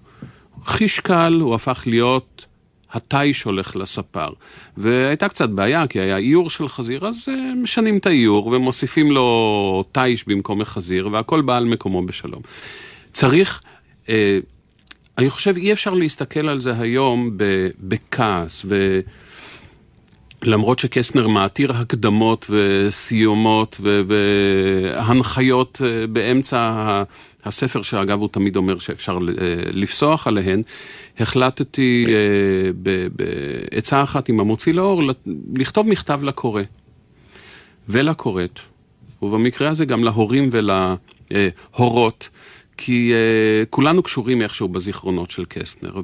חיש 0.65 0.99
קל 0.99 1.37
הוא 1.41 1.55
הפך 1.55 1.83
להיות 1.85 2.45
התיש 2.91 3.43
הולך 3.43 3.75
לספר. 3.75 4.29
והייתה 4.77 5.29
קצת 5.29 5.49
בעיה, 5.49 5.87
כי 5.87 5.99
היה 5.99 6.17
איור 6.17 6.49
של 6.49 6.69
חזיר, 6.69 7.07
אז 7.07 7.25
אה, 7.29 7.55
משנים 7.55 7.97
את 7.97 8.05
האיור 8.05 8.47
ומוסיפים 8.47 9.11
לו 9.11 9.83
תיש 9.91 10.27
במקום 10.27 10.61
החזיר, 10.61 11.09
והכל 11.11 11.41
בא 11.41 11.57
על 11.57 11.65
מקומו 11.65 12.05
בשלום. 12.05 12.41
צריך... 13.13 13.61
אה, 14.09 14.39
אני 15.17 15.29
חושב 15.29 15.57
אי 15.57 15.73
אפשר 15.73 15.93
להסתכל 15.93 16.49
על 16.49 16.61
זה 16.61 16.73
היום 16.79 17.37
בכעס, 17.79 18.65
ו... 18.65 18.99
למרות 20.45 20.79
שקסנר 20.79 21.27
מעתיר 21.27 21.71
הקדמות 21.71 22.49
וסיומות 22.49 23.81
והנחיות 24.07 25.81
אה, 25.85 26.07
באמצע 26.07 27.03
הספר, 27.45 27.81
שאגב 27.81 28.19
הוא 28.19 28.29
תמיד 28.31 28.55
אומר 28.55 28.79
שאפשר 28.79 29.13
אה, 29.13 29.21
לפסוח 29.71 30.27
עליהן, 30.27 30.61
החלטתי 31.19 32.05
אה, 32.09 32.13
בעצה 33.11 34.03
אחת 34.03 34.29
עם 34.29 34.39
המוציא 34.39 34.73
לאור 34.73 35.01
לכתוב 35.55 35.87
מכתב 35.87 36.23
לקורא 36.23 36.61
ולקוראת, 37.89 38.59
ובמקרה 39.21 39.69
הזה 39.69 39.85
גם 39.85 40.03
להורים 40.03 40.49
ולהורות, 40.51 42.29
כי 42.77 43.13
כולנו 43.69 44.03
קשורים 44.03 44.41
איכשהו 44.41 44.67
בזיכרונות 44.67 45.31
של 45.31 45.45
קסטנר, 45.49 46.01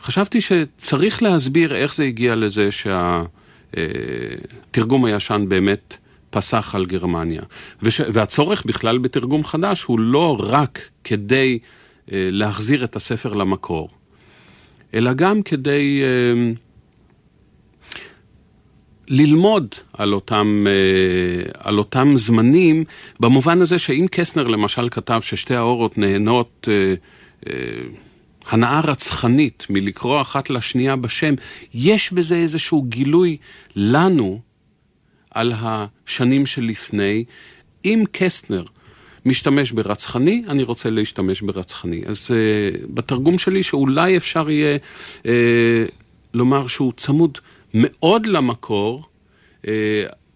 וחשבתי 0.00 0.40
שצריך 0.40 1.22
להסביר 1.22 1.74
איך 1.74 1.94
זה 1.94 2.04
הגיע 2.04 2.36
לזה 2.36 2.70
שהתרגום 2.70 3.37
uh, 3.72 5.06
הישן 5.06 5.44
באמת 5.48 5.94
פסח 6.30 6.74
על 6.74 6.86
גרמניה. 6.86 7.42
וש... 7.82 8.00
והצורך 8.00 8.66
בכלל 8.66 8.98
בתרגום 8.98 9.44
חדש 9.44 9.82
הוא 9.82 10.00
לא 10.00 10.36
רק 10.40 10.80
כדי 11.04 11.58
uh, 11.58 12.10
להחזיר 12.12 12.84
את 12.84 12.96
הספר 12.96 13.32
למקור, 13.32 13.88
אלא 14.94 15.12
גם 15.12 15.42
כדי... 15.42 16.02
Uh, 16.02 16.58
ללמוד 19.08 19.74
על 19.92 20.12
אותם, 20.12 20.66
אה, 20.68 21.50
על 21.58 21.78
אותם 21.78 22.12
זמנים, 22.16 22.84
במובן 23.20 23.62
הזה 23.62 23.78
שאם 23.78 24.06
קסנר 24.10 24.48
למשל 24.48 24.88
כתב 24.90 25.20
ששתי 25.22 25.54
האורות 25.54 25.98
נהנות 25.98 26.68
אה, 26.70 26.94
אה, 27.46 27.52
הנאה 28.48 28.80
רצחנית 28.80 29.66
מלקרוא 29.70 30.20
אחת 30.20 30.50
לשנייה 30.50 30.96
בשם, 30.96 31.34
יש 31.74 32.12
בזה 32.12 32.36
איזשהו 32.36 32.82
גילוי 32.82 33.36
לנו 33.76 34.40
על 35.30 35.52
השנים 35.56 36.46
שלפני. 36.46 37.24
אם 37.84 38.04
קסטנר 38.12 38.64
משתמש 39.26 39.72
ברצחני, 39.72 40.44
אני 40.48 40.62
רוצה 40.62 40.90
להשתמש 40.90 41.40
ברצחני. 41.40 42.02
אז 42.06 42.30
uh, 42.30 42.86
בתרגום 42.94 43.38
שלי 43.38 43.62
שאולי 43.62 44.16
אפשר 44.16 44.50
יהיה 44.50 44.78
uh, 45.22 45.26
לומר 46.34 46.66
שהוא 46.66 46.92
צמוד 46.96 47.38
מאוד 47.74 48.26
למקור, 48.26 49.04
אה, 49.68 49.72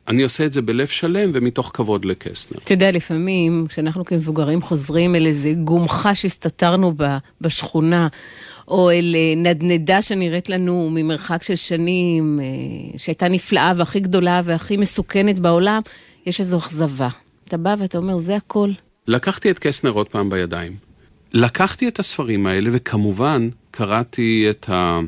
אני 0.09 0.23
עושה 0.23 0.47
את 0.47 0.53
זה 0.53 0.63
בלב 0.63 0.87
שלם 0.87 1.31
ומתוך 1.35 1.71
כבוד 1.75 2.05
לקסטנר. 2.05 2.59
אתה 2.65 2.73
יודע, 2.73 2.91
לפעמים, 2.91 3.67
כשאנחנו 3.69 4.05
כמבוגרים 4.05 4.63
חוזרים 4.63 5.15
אל 5.15 5.27
איזה 5.27 5.53
גומחה 5.65 6.15
שהסתתרנו 6.15 6.93
בה 6.93 7.19
בשכונה, 7.41 8.09
או 8.69 8.91
אל 8.91 9.17
אה, 9.19 9.35
נדנדה 9.37 10.03
שנראית 10.03 10.49
לנו 10.49 10.91
ממרחק 10.93 11.43
של 11.43 11.57
שנים, 11.57 12.41
אה, 12.43 12.99
שהייתה 12.99 13.29
נפלאה 13.29 13.73
והכי 13.77 14.01
גדולה 14.01 14.43
והכי 14.45 14.77
מסוכנת 14.77 15.39
בעולם, 15.39 15.83
יש 16.27 16.41
איזו 16.41 16.59
אכזבה. 16.59 17.09
אתה 17.49 17.57
בא 17.57 17.75
ואתה 17.79 17.99
אומר, 17.99 18.19
זה 18.19 18.37
הכל. 18.37 18.71
לקחתי 19.07 19.51
את 19.51 19.59
קסטנר 19.59 19.91
עוד 19.91 20.09
פעם 20.09 20.31
בידיים. 20.31 20.73
לקחתי 21.33 21.89
את 21.89 21.99
הספרים 21.99 22.47
האלה, 22.47 22.71
וכמובן 22.73 23.49
קראתי 23.71 24.47
את, 24.51 24.69
ה... 24.69 25.01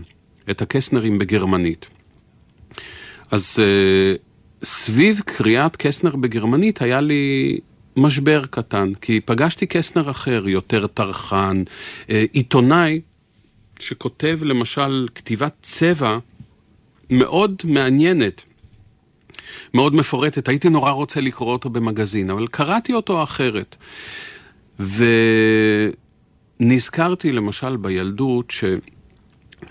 את 0.51 0.63
הקסטנרים 0.63 1.19
בגרמנית. 1.19 1.87
אז 3.31 3.59
uh, 3.59 4.19
סביב 4.65 5.21
קריאת 5.25 5.77
קסנר 5.77 6.17
בגרמנית 6.17 6.83
היה 6.83 7.01
לי 7.01 7.59
משבר 7.97 8.47
קטן, 8.51 8.93
כי 9.01 9.21
פגשתי 9.21 9.67
קסנר 9.67 10.11
אחר, 10.11 10.49
יותר 10.49 10.87
טרחן, 10.87 11.63
uh, 12.07 12.11
עיתונאי 12.33 13.01
שכותב 13.81 14.39
למשל 14.43 15.09
כתיבת 15.15 15.53
צבע 15.63 16.19
מאוד 17.11 17.63
מעניינת. 17.65 18.43
מאוד 19.75 19.95
מפורטת, 19.95 20.49
הייתי 20.49 20.69
נורא 20.69 20.91
רוצה 20.91 21.21
לקרוא 21.21 21.53
אותו 21.53 21.71
במגזין, 21.71 22.31
אבל 22.31 22.47
קראתי 22.47 22.95
אותו 22.95 23.23
אחרת. 23.23 23.77
ונזכרתי 26.61 27.33
למשל 27.33 27.77
בילדות 27.77 28.51
ש... 28.51 28.65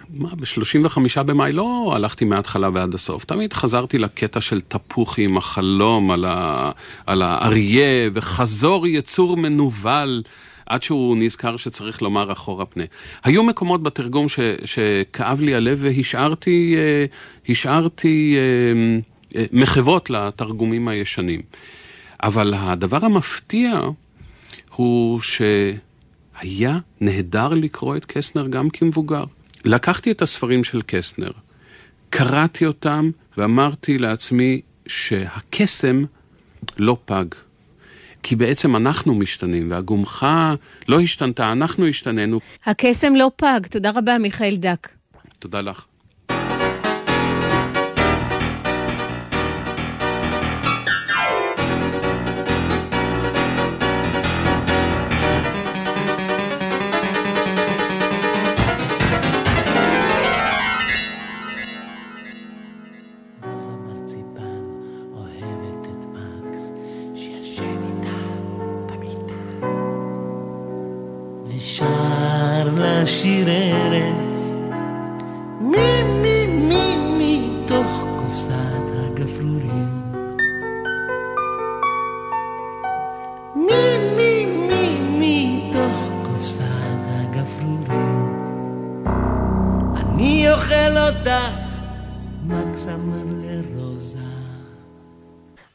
מה, 0.09 0.29
ב-35 0.29 1.23
במאי 1.23 1.51
לא 1.51 1.91
הלכתי 1.95 2.25
מההתחלה 2.25 2.69
ועד 2.73 2.93
הסוף, 2.93 3.25
תמיד 3.25 3.53
חזרתי 3.53 3.97
לקטע 3.97 4.41
של 4.41 4.61
תפוחי 4.61 5.25
עם 5.25 5.37
החלום 5.37 6.11
על, 6.11 6.25
ה, 6.25 6.71
על 7.05 7.21
האריה 7.21 8.09
וחזור 8.13 8.87
יצור 8.87 9.37
מנוול. 9.37 10.23
עד 10.65 10.83
שהוא 10.83 11.17
נזכר 11.17 11.57
שצריך 11.57 12.01
לומר 12.01 12.31
אחורה 12.31 12.65
פנה. 12.65 12.83
היו 13.23 13.43
מקומות 13.43 13.83
בתרגום 13.83 14.29
ש, 14.29 14.39
שכאב 14.65 15.41
לי 15.41 15.55
הלב 15.55 15.79
והשארתי 15.81 16.75
אה, 16.77 17.05
השארתי 17.49 18.35
אה, 18.37 18.99
אה, 19.39 19.45
מחוות 19.51 20.09
לתרגומים 20.09 20.87
הישנים. 20.87 21.41
אבל 22.23 22.53
הדבר 22.57 23.05
המפתיע 23.05 23.79
הוא 24.75 25.19
שהיה 25.21 26.77
נהדר 27.01 27.49
לקרוא 27.49 27.97
את 27.97 28.05
קסנר 28.05 28.47
גם 28.47 28.69
כמבוגר. 28.69 29.23
לקחתי 29.65 30.11
את 30.11 30.21
הספרים 30.21 30.63
של 30.63 30.81
קסטנר, 30.81 31.31
קראתי 32.09 32.65
אותם 32.65 33.09
ואמרתי 33.37 33.97
לעצמי 33.97 34.61
שהקסם 34.87 36.03
לא 36.77 36.97
פג. 37.05 37.25
כי 38.23 38.35
בעצם 38.35 38.75
אנחנו 38.75 39.15
משתנים, 39.15 39.71
והגומחה 39.71 40.55
לא 40.87 40.99
השתנתה, 40.99 41.51
אנחנו 41.51 41.87
השתננו. 41.87 42.39
הקסם 42.65 43.15
לא 43.15 43.31
פג. 43.35 43.59
תודה 43.69 43.91
רבה, 43.95 44.17
מיכאל 44.17 44.55
דק. 44.55 44.89
תודה 45.39 45.61
לך. 45.61 45.85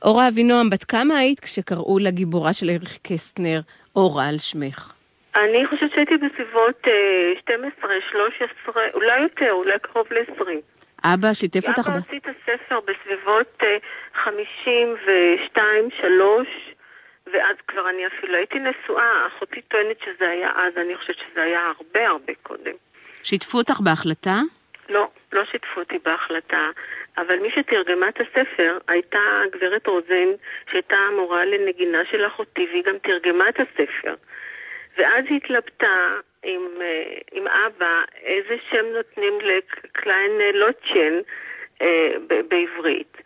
אורה 0.04 0.28
אבינועם, 0.28 0.70
בת 0.70 0.84
כמה 0.84 1.18
היית 1.18 1.40
כשקראו 1.40 1.98
לגיבורה 1.98 2.52
של 2.52 2.70
אריך 2.70 2.98
קסטנר 3.02 3.60
אורה 3.96 4.28
על 4.28 4.38
שמך? 4.38 4.92
אני 5.36 5.66
חושבת 5.66 5.90
שהייתי 5.94 6.14
בסביבות 6.16 6.82
12-13, 6.84 6.88
אה, 8.76 8.82
אולי 8.94 9.20
יותר, 9.20 9.52
אולי 9.52 9.78
קרוב 9.82 10.06
ל-20. 10.10 10.44
אבא 11.04 11.34
שיתף 11.34 11.68
אותך? 11.68 11.88
אבא 11.88 11.96
הוציא 11.96 12.18
את 12.18 12.26
הספר 12.26 12.80
בסביבות 12.80 13.62
52-3, 14.24 14.28
אה, 15.08 15.34
ואז 17.32 17.56
כבר 17.68 17.90
אני 17.90 18.06
אפילו 18.06 18.34
הייתי 18.34 18.58
נשואה, 18.58 19.26
אחותי 19.26 19.62
טוענת 19.62 19.96
שזה 20.04 20.28
היה 20.28 20.52
אז, 20.56 20.76
אני 20.76 20.96
חושבת 20.96 21.16
שזה 21.16 21.42
היה 21.42 21.72
הרבה 21.76 22.08
הרבה 22.08 22.32
קודם. 22.42 22.72
שיתפו 23.22 23.58
אותך 23.58 23.80
בהחלטה? 23.80 24.40
לא, 24.88 25.08
לא 25.32 25.44
שיתפו 25.44 25.80
אותי 25.80 25.98
בהחלטה. 26.04 26.70
אבל 27.18 27.38
מי 27.38 27.50
שתרגמה 27.50 28.08
את 28.08 28.20
הספר 28.20 28.78
הייתה 28.88 29.18
גברת 29.52 29.86
רוזן, 29.86 30.28
שהייתה 30.70 30.96
המורה 30.96 31.44
לנגינה 31.44 31.98
של 32.10 32.26
אחותי, 32.26 32.66
והיא 32.70 32.84
גם 32.84 32.98
תרגמה 32.98 33.48
את 33.48 33.60
הספר. 33.60 34.14
ואז 34.98 35.24
היא 35.28 35.36
התלבטה 35.36 36.14
עם, 36.42 36.62
אה, 36.80 37.18
עם 37.32 37.46
אבא 37.46 38.02
איזה 38.22 38.56
שם 38.70 38.86
נותנים 38.96 39.38
לקליין 39.40 40.32
לוטשן 40.54 41.18
אה, 41.82 42.12
בעברית. 42.48 43.16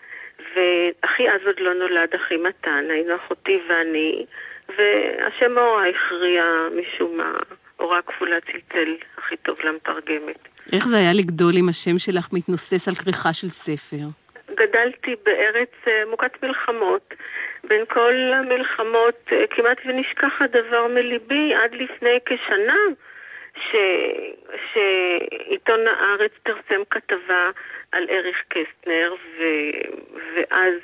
ואחי 0.51 1.29
אז 1.29 1.41
עוד 1.47 1.61
לא 1.61 1.75
נולד, 1.75 2.15
אחי 2.15 2.37
מתן, 2.37 2.85
היינו 2.91 3.17
אחותי 3.17 3.61
ואני, 3.69 4.27
והשם 4.69 5.59
אורה 5.59 5.85
הכריע 5.89 6.45
משום 6.77 7.17
מה, 7.17 7.33
אורה 7.81 8.03
כפולה 8.03 8.37
צלצל 8.41 8.97
הכי 9.19 9.37
טוב 9.37 9.59
למתרגמת. 9.65 10.39
איך 10.73 10.89
זה 10.89 10.97
היה 10.97 11.13
לגדול 11.13 11.57
עם 11.57 11.69
השם 11.69 11.99
שלך 11.99 12.29
מתנוסס 12.33 12.89
על 12.89 12.95
כריכה 12.95 13.33
של 13.33 13.49
ספר? 13.49 14.07
גדלתי 14.55 15.15
בארץ 15.25 15.73
אה, 15.87 16.03
מוכת 16.11 16.43
מלחמות. 16.43 17.15
בין 17.65 17.85
כל 17.89 18.15
המלחמות 18.35 19.21
אה, 19.33 19.45
כמעט 19.51 19.79
ונשכח 19.87 20.33
הדבר 20.41 20.87
מליבי 20.87 21.55
עד 21.55 21.75
לפני 21.75 22.19
כשנה 22.27 22.79
ש... 23.57 23.77
שעיתון 24.73 25.81
הארץ 25.87 26.33
פרסם 26.43 26.83
כתבה 26.91 27.51
על 27.93 28.07
אריך 28.11 28.37
קסטנר, 28.49 29.15
ו, 29.39 29.43
ואז 30.35 30.75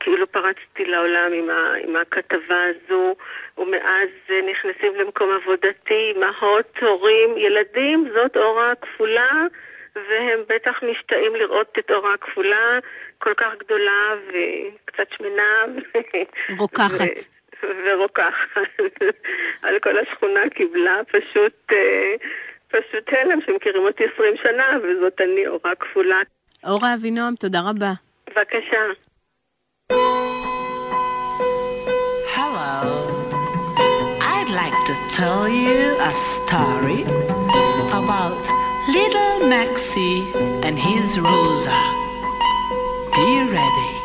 כאילו 0.00 0.26
פרצתי 0.26 0.84
לעולם 0.84 1.32
עם, 1.32 1.50
ה, 1.50 1.74
עם 1.84 1.96
הכתבה 1.96 2.62
הזו, 2.64 3.14
ומאז 3.58 4.08
נכנסים 4.50 4.94
למקום 4.96 5.30
עבודתי, 5.42 6.12
אמהות, 6.16 6.78
הורים, 6.80 7.38
ילדים, 7.38 8.08
זאת 8.14 8.36
אורה 8.36 8.72
כפולה, 8.74 9.46
והם 9.96 10.40
בטח 10.48 10.82
משתאים 10.82 11.34
לראות 11.36 11.78
את 11.78 11.90
אורה 11.90 12.14
הכפולה, 12.14 12.78
כל 13.18 13.34
כך 13.34 13.52
גדולה 13.58 14.14
וקצת 14.28 15.06
שמנה. 15.18 15.64
רוקחת. 16.58 17.00
ו... 17.00 17.66
ורוקחת. 17.86 18.80
על 19.62 19.78
כל 19.78 19.98
השכונה 19.98 20.40
קיבלה 20.54 21.00
פשוט, 21.12 21.72
אה, 21.72 22.14
פשוט 22.68 23.12
הלם 23.12 23.38
שמכירים 23.46 23.82
אותי 23.82 24.04
20 24.14 24.34
שנה, 24.42 24.78
וזאת 24.82 25.20
אני 25.20 25.46
אורה 25.46 25.74
כפולה. 25.74 26.20
אורה 26.66 26.94
אבינועם, 26.94 27.34
תודה 27.34 27.60
רבה. 27.60 27.92
בבקשה. 28.28 28.82
Hello. 32.36 32.70
I'd 34.34 34.50
like 34.62 34.78
to 34.90 34.94
tell 35.18 35.44
you 35.48 35.80
a 36.10 36.12
story 36.34 37.02
about 38.00 38.44
little 38.98 39.34
Maxie 39.54 40.20
and 40.66 40.76
his 40.86 41.08
Rosa. 41.18 41.78
Be 43.14 43.28
ready. 43.56 43.96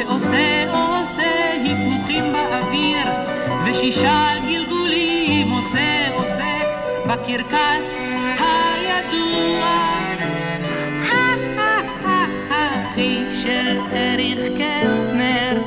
שעושה 0.00 0.64
עושה 0.72 1.52
היפוכים 1.52 2.32
באוויר 2.32 3.06
ושישה 3.64 4.32
גלגולים 4.48 5.50
עושה 5.50 6.14
עושה 6.14 6.58
בקרקס 7.06 7.94
הידוע. 8.38 9.70
האחי 12.50 13.18
של 13.42 13.78
אריך 13.92 14.38
קסטנר. 14.58 15.60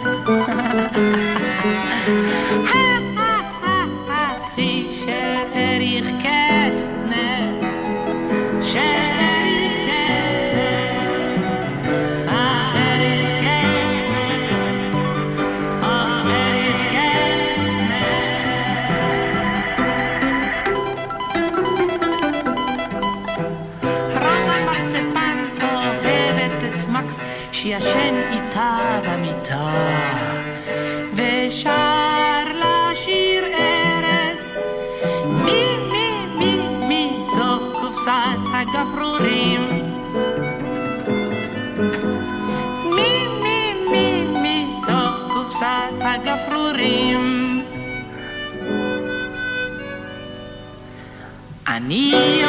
你 51.86 52.43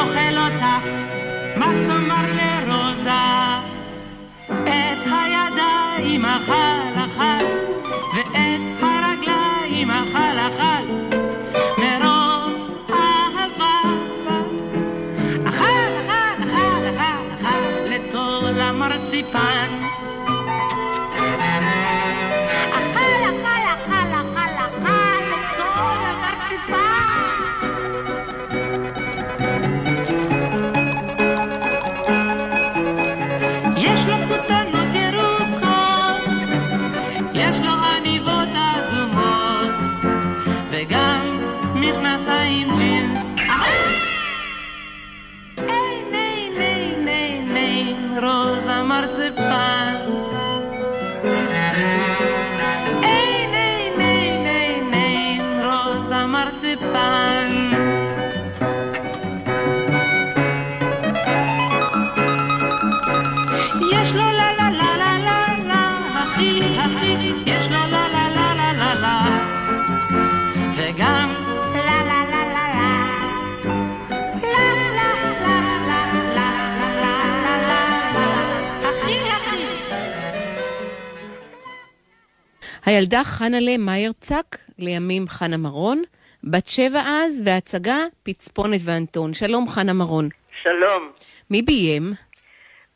הילדה 82.94 83.24
חנה'לה 83.24 83.76
מאיירצק, 83.78 84.56
לימים 84.78 85.28
חנה 85.28 85.56
מרון, 85.56 86.02
בת 86.44 86.66
שבע 86.66 87.00
אז, 87.06 87.42
והצגה 87.46 87.98
פצפונת 88.22 88.80
ואנטון. 88.84 89.34
שלום, 89.34 89.68
חנה 89.68 89.92
מרון. 89.92 90.28
שלום. 90.62 91.10
מי 91.50 91.62
ביים? 91.62 92.12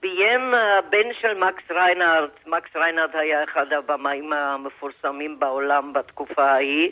ביים 0.03 0.55
הבן 0.55 1.09
של 1.21 1.35
מקס 1.35 1.71
ריינארד. 1.71 2.29
מקס 2.47 2.77
ריינארד 2.77 3.17
היה 3.17 3.45
אחד 3.45 3.73
הבמאים 3.73 4.33
המפורסמים 4.33 5.39
בעולם 5.39 5.93
בתקופה 5.93 6.51
ההיא. 6.51 6.91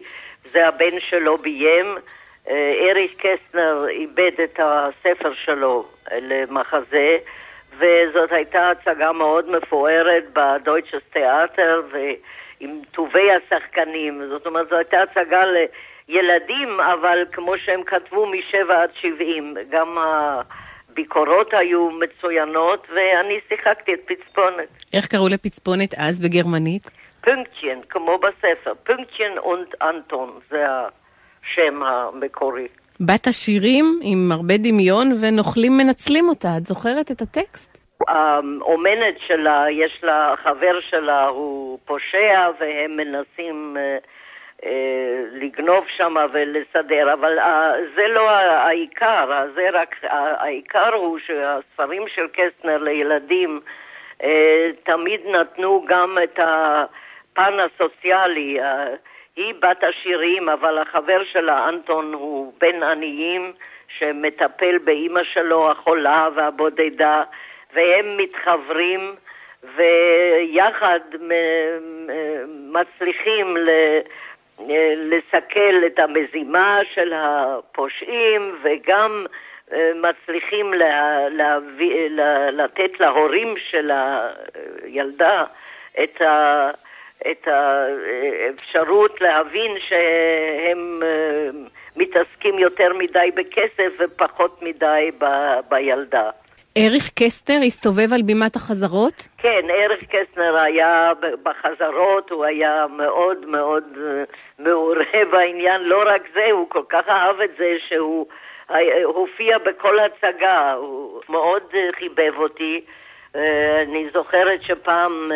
זה 0.53 0.69
הבן 0.69 1.01
שלו 1.09 1.39
ביים. 1.39 1.87
אה, 2.49 2.73
אריק 2.91 3.27
קסטנר 3.27 3.87
עיבד 3.89 4.41
את 4.45 4.61
הספר 4.63 5.35
שלו 5.45 5.87
למחזה, 6.21 7.19
וזאת 7.79 8.33
הייתה 8.33 8.71
הצגה 8.71 9.13
מאוד 9.13 9.51
מפוארת 9.51 10.25
בדויטשס 10.33 11.03
תיאטר, 11.13 11.83
ו... 11.93 11.99
עם 12.61 12.81
טובי 12.91 13.29
השחקנים. 13.33 14.23
זאת 14.29 14.47
אומרת, 14.47 14.69
זו 14.69 14.77
הייתה 14.77 14.97
הצגה 15.03 15.43
לילדים, 16.09 16.81
אבל 16.81 17.19
כמו 17.33 17.53
שהם 17.65 17.83
כתבו, 17.83 18.27
משבע 18.27 18.83
עד 18.83 18.91
שבעים. 19.01 19.55
גם 19.71 19.97
הביקורות 19.99 21.55
היו 21.55 21.91
מצוינות, 21.91 22.87
ואני 22.91 23.35
שיחקתי 23.49 23.95
את 23.95 24.01
פצפונת. 24.07 24.85
איך 24.93 25.07
קראו 25.07 25.29
לפצפונת 25.29 25.95
אז 25.97 26.21
בגרמנית? 26.21 26.91
פונקצ'ן, 27.25 27.79
כמו 27.89 28.19
בספר. 28.19 28.73
פונקצ'ן 28.87 29.39
אונד 29.39 29.67
אנטון, 29.83 30.31
זה 30.51 30.67
השם 31.45 31.83
המקורי. 31.83 32.69
בת 33.01 33.27
השירים 33.27 34.01
עם 34.03 34.33
הרבה 34.33 34.57
דמיון 34.57 35.19
ונוכלים 35.21 35.77
מנצלים 35.77 36.29
אותה. 36.29 36.49
את 36.57 36.67
זוכרת 36.67 37.11
את 37.11 37.23
הטקסט? 37.23 37.76
האומנת 38.09 39.15
שלה, 39.27 39.67
יש 39.71 40.01
לה, 40.03 40.35
חבר 40.43 40.81
שלה 40.81 41.27
הוא 41.27 41.79
פושע 41.85 42.51
והם 42.59 42.97
מנסים 42.97 43.77
אה, 43.79 43.99
אה, 44.65 45.25
לגנוב 45.33 45.85
שם 45.97 46.15
ולסדר, 46.33 47.13
אבל 47.13 47.39
אה, 47.39 47.73
זה 47.95 48.09
לא 48.09 48.31
העיקר, 48.31 49.47
זה 49.55 49.69
רק, 49.73 49.97
העיקר 50.11 50.95
הוא 50.95 51.19
שהספרים 51.19 52.09
של 52.09 52.27
קסטנר 52.33 52.79
לילדים 52.79 53.61
תמיד 54.83 55.21
נתנו 55.27 55.85
גם 55.89 56.19
את 56.25 56.39
הפן 56.43 57.53
הסוציאלי. 57.61 58.59
היא 59.37 59.55
בת 59.63 59.85
עשירים, 59.85 60.49
אבל 60.49 60.79
החבר 60.79 61.21
שלה, 61.33 61.69
אנטון, 61.69 62.13
הוא 62.13 62.53
בן 62.61 62.83
עניים 62.83 63.53
שמטפל 63.89 64.79
באימא 64.79 65.21
שלו 65.25 65.71
החולה 65.71 66.29
והבודדה, 66.35 67.23
והם 67.77 68.17
מתחברים 68.17 69.15
ויחד 69.77 71.01
מצליחים 72.49 73.57
לסכל 74.97 75.87
את 75.87 75.99
המזימה 75.99 76.81
של 76.95 77.13
הפושעים 77.17 78.59
וגם 78.63 79.27
אה, 79.73 79.91
מצליחים 79.95 80.75
להביא, 81.31 82.09
לתת 82.53 83.01
להורים 83.01 83.55
של 83.71 83.91
הילדה 84.83 85.45
את 86.03 86.21
ה... 86.21 86.71
את 87.31 87.49
האפשרות 87.49 89.21
להבין 89.21 89.77
שהם 89.89 90.99
אה, 91.03 91.51
מתעסקים 91.97 92.59
יותר 92.59 92.93
מדי 92.95 93.31
בכסף 93.35 93.93
ופחות 93.99 94.63
מדי 94.63 95.11
ב, 95.19 95.27
בילדה. 95.69 96.31
אריך 96.77 97.11
קסטר 97.15 97.59
הסתובב 97.67 98.13
על 98.13 98.23
בימת 98.23 98.57
החזרות? 98.57 99.29
כן, 99.39 99.71
אריך 99.71 100.05
קסטנר 100.05 100.57
היה 100.57 101.13
בחזרות, 101.43 102.31
הוא 102.31 102.45
היה 102.45 102.87
מאוד 102.97 103.47
מאוד 103.47 103.85
אה, 103.97 104.25
מעורה 104.59 105.25
בעניין. 105.31 105.83
לא 105.83 106.03
רק 106.07 106.23
זה, 106.35 106.47
הוא 106.53 106.71
כל 106.71 106.83
כך 106.89 107.09
אהב 107.09 107.41
את 107.41 107.51
זה 107.59 107.77
שהוא 107.89 108.27
הופיע 109.05 109.59
בכל 109.59 109.99
הצגה, 109.99 110.73
הוא 110.73 111.21
מאוד 111.29 111.63
אה, 111.75 111.89
חיבב 111.99 112.33
אותי. 112.39 112.81
אני 113.83 114.09
זוכרת 114.15 114.63
שפעם... 114.63 115.33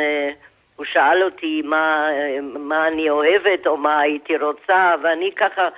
הוא 0.76 0.86
שאל 0.86 1.22
אותי 1.22 1.62
מה, 1.64 2.08
מה 2.42 2.88
אני 2.88 3.10
אוהבת 3.10 3.66
או 3.66 3.76
מה 3.76 4.00
הייתי 4.00 4.36
רוצה, 4.36 4.94
ואני 5.02 5.32
ככה, 5.36 5.68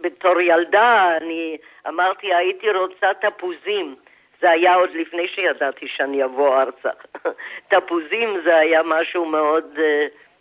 בתור 0.00 0.40
ילדה, 0.40 1.16
אני 1.16 1.56
אמרתי, 1.88 2.34
הייתי 2.34 2.70
רוצה 2.70 3.06
תפוזים. 3.20 3.94
זה 4.42 4.50
היה 4.50 4.74
עוד 4.74 4.90
לפני 4.94 5.28
שידעתי 5.28 5.88
שאני 5.88 6.24
אבוא 6.24 6.62
ארצה. 6.62 6.90
תפוזים 7.70 8.40
זה 8.44 8.56
היה 8.56 8.82
משהו 8.82 9.24
מאוד 9.24 9.64
uh, 9.76 9.80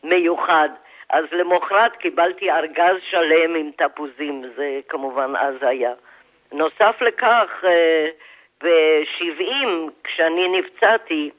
מיוחד. 0.04 0.70
אז 1.10 1.26
למחרת 1.32 1.96
קיבלתי 1.96 2.52
ארגז 2.52 2.96
שלם 3.10 3.56
עם 3.56 3.72
תפוזים, 3.78 4.44
זה 4.56 4.80
כמובן 4.88 5.34
אז 5.36 5.56
היה. 5.62 5.94
נוסף 6.52 7.02
לכך, 7.02 7.64
uh, 7.64 7.68
ב-70, 8.64 9.68
כשאני 10.04 10.60
נפצעתי, 10.60 11.30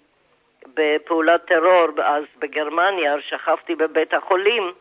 בפעולת 0.74 1.44
טרור 1.44 1.88
אז 2.04 2.24
בגרמניה, 2.38 3.14
שכבתי 3.20 3.74
בבית 3.74 4.14
החולים, 4.14 4.72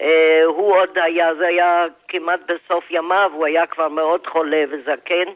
אה, 0.00 0.42
הוא 0.44 0.76
עוד 0.76 0.98
היה, 0.98 1.34
זה 1.34 1.46
היה 1.46 1.86
כמעט 2.08 2.40
בסוף 2.40 2.84
ימיו, 2.90 3.30
הוא 3.34 3.46
היה 3.46 3.66
כבר 3.66 3.88
מאוד 3.88 4.26
חולה 4.26 4.64
וזקן, 4.70 5.32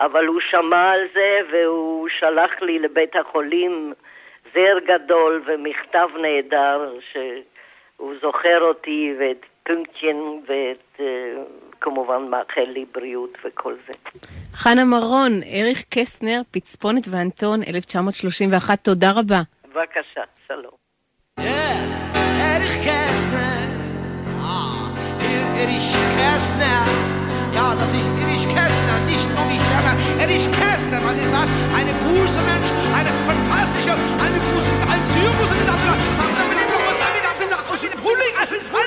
אבל 0.00 0.26
הוא 0.26 0.40
שמע 0.50 0.90
על 0.90 1.00
זה 1.14 1.38
והוא 1.52 2.08
שלח 2.18 2.50
לי 2.62 2.78
לבית 2.78 3.16
החולים 3.16 3.92
זר 4.54 4.78
גדול 4.86 5.42
ומכתב 5.46 6.08
נהדר 6.22 6.92
שהוא 7.12 8.14
זוכר 8.22 8.60
אותי 8.60 9.14
ואת 9.18 9.46
פונקצ'ין 9.66 10.42
ואת... 10.46 11.00
אה, 11.00 11.42
כמובן 11.80 12.22
מאחל 12.30 12.66
לי 12.66 12.84
בריאות 12.94 13.38
וכל 13.44 13.74
זה. 13.86 13.92
חנה 14.54 14.84
מרון, 14.84 15.32
אריך 15.42 15.84
קסנר, 15.90 16.40
פצפונת 16.50 17.08
ואנטון, 17.10 17.60
1931, 17.62 18.84
תודה 18.84 19.10
רבה. 19.10 19.40
בבקשה, 19.68 20.22
שלום. 20.48 20.72
אריך 21.38 22.72
קסנר, 22.82 23.66
אריך 25.56 25.86
קסנר, 26.18 27.19
ja, 27.57 27.67
dass 27.79 27.91
ich 27.99 28.05
Erich 28.23 28.45
Kästner 28.53 28.97
nicht 29.11 29.27
nur 29.33 29.45
mich 29.51 29.65
ärgere. 29.77 29.95
Erich 30.23 30.45
Kästner, 30.59 30.99
was 31.07 31.17
ist 31.23 31.33
das? 31.37 31.47
Eine 31.77 31.93
große 32.01 32.41
Mensch, 32.49 32.69
eine 32.97 33.11
fantastische, 33.29 33.93
eine 34.25 34.37
große, 34.45 34.71
ein 34.93 35.01
Zirkus 35.13 35.49
in 35.59 35.65
der 35.69 35.77
Welt. 35.83 36.01
Sagst 36.19 36.37
du 36.39 36.43
mir 36.49 36.67
doch, 36.71 36.83
was 36.89 36.99
haben 37.03 37.15
wir 37.17 37.23
da 37.27 37.31
für 37.39 37.47
das? 37.53 37.63
Aus 37.71 37.81
dem 37.83 37.93
Frühling, 38.01 38.33
aus 38.41 38.49
dem 38.49 38.63
Frühling, 38.69 38.85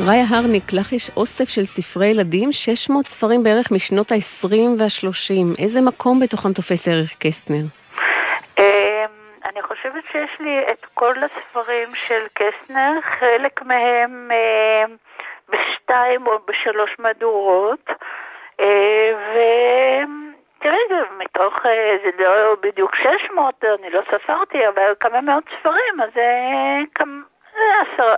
ראיה 0.00 0.26
הרניק, 0.28 0.72
לך 0.72 0.92
יש 0.92 1.10
אוסף 1.16 1.48
של 1.48 1.66
ספרי 1.66 2.06
ילדים, 2.06 2.52
600 2.52 3.06
ספרים 3.06 3.42
בערך 3.42 3.70
משנות 3.70 4.12
ה-20 4.12 4.46
וה-30. 4.78 5.58
איזה 5.58 5.80
מקום 5.80 6.20
בתוכם 6.20 6.52
תופס 6.52 6.88
ערך 6.88 7.14
קסטנר? 7.18 7.64
אני 9.49 9.61
חושבת 9.61 10.03
שיש 10.11 10.39
לי 10.39 10.65
את 10.71 10.85
כל 10.93 11.13
הספרים 11.23 11.95
של 11.95 12.27
קסטנר, 12.33 13.01
חלק 13.01 13.61
מהם 13.61 14.31
אמ, 14.31 14.95
בשתיים 15.49 16.27
או 16.27 16.39
בשלוש 16.47 16.95
מהדורות, 16.99 17.89
אה, 18.59 19.11
ו... 19.33 19.39
זה 20.89 20.95
מתוך, 21.17 21.65
אה, 21.65 21.97
זה 22.03 22.23
לא 22.23 22.55
בדיוק 22.61 22.95
600, 22.95 23.63
אני 23.79 23.89
לא 23.89 24.01
ספרתי, 24.11 24.67
אבל 24.67 24.93
כמה 24.99 25.21
מאות 25.21 25.43
ספרים, 25.59 26.01
אז 26.03 26.09
זה 26.13 26.27
כמה... 26.95 27.21
עשר, 27.53 28.15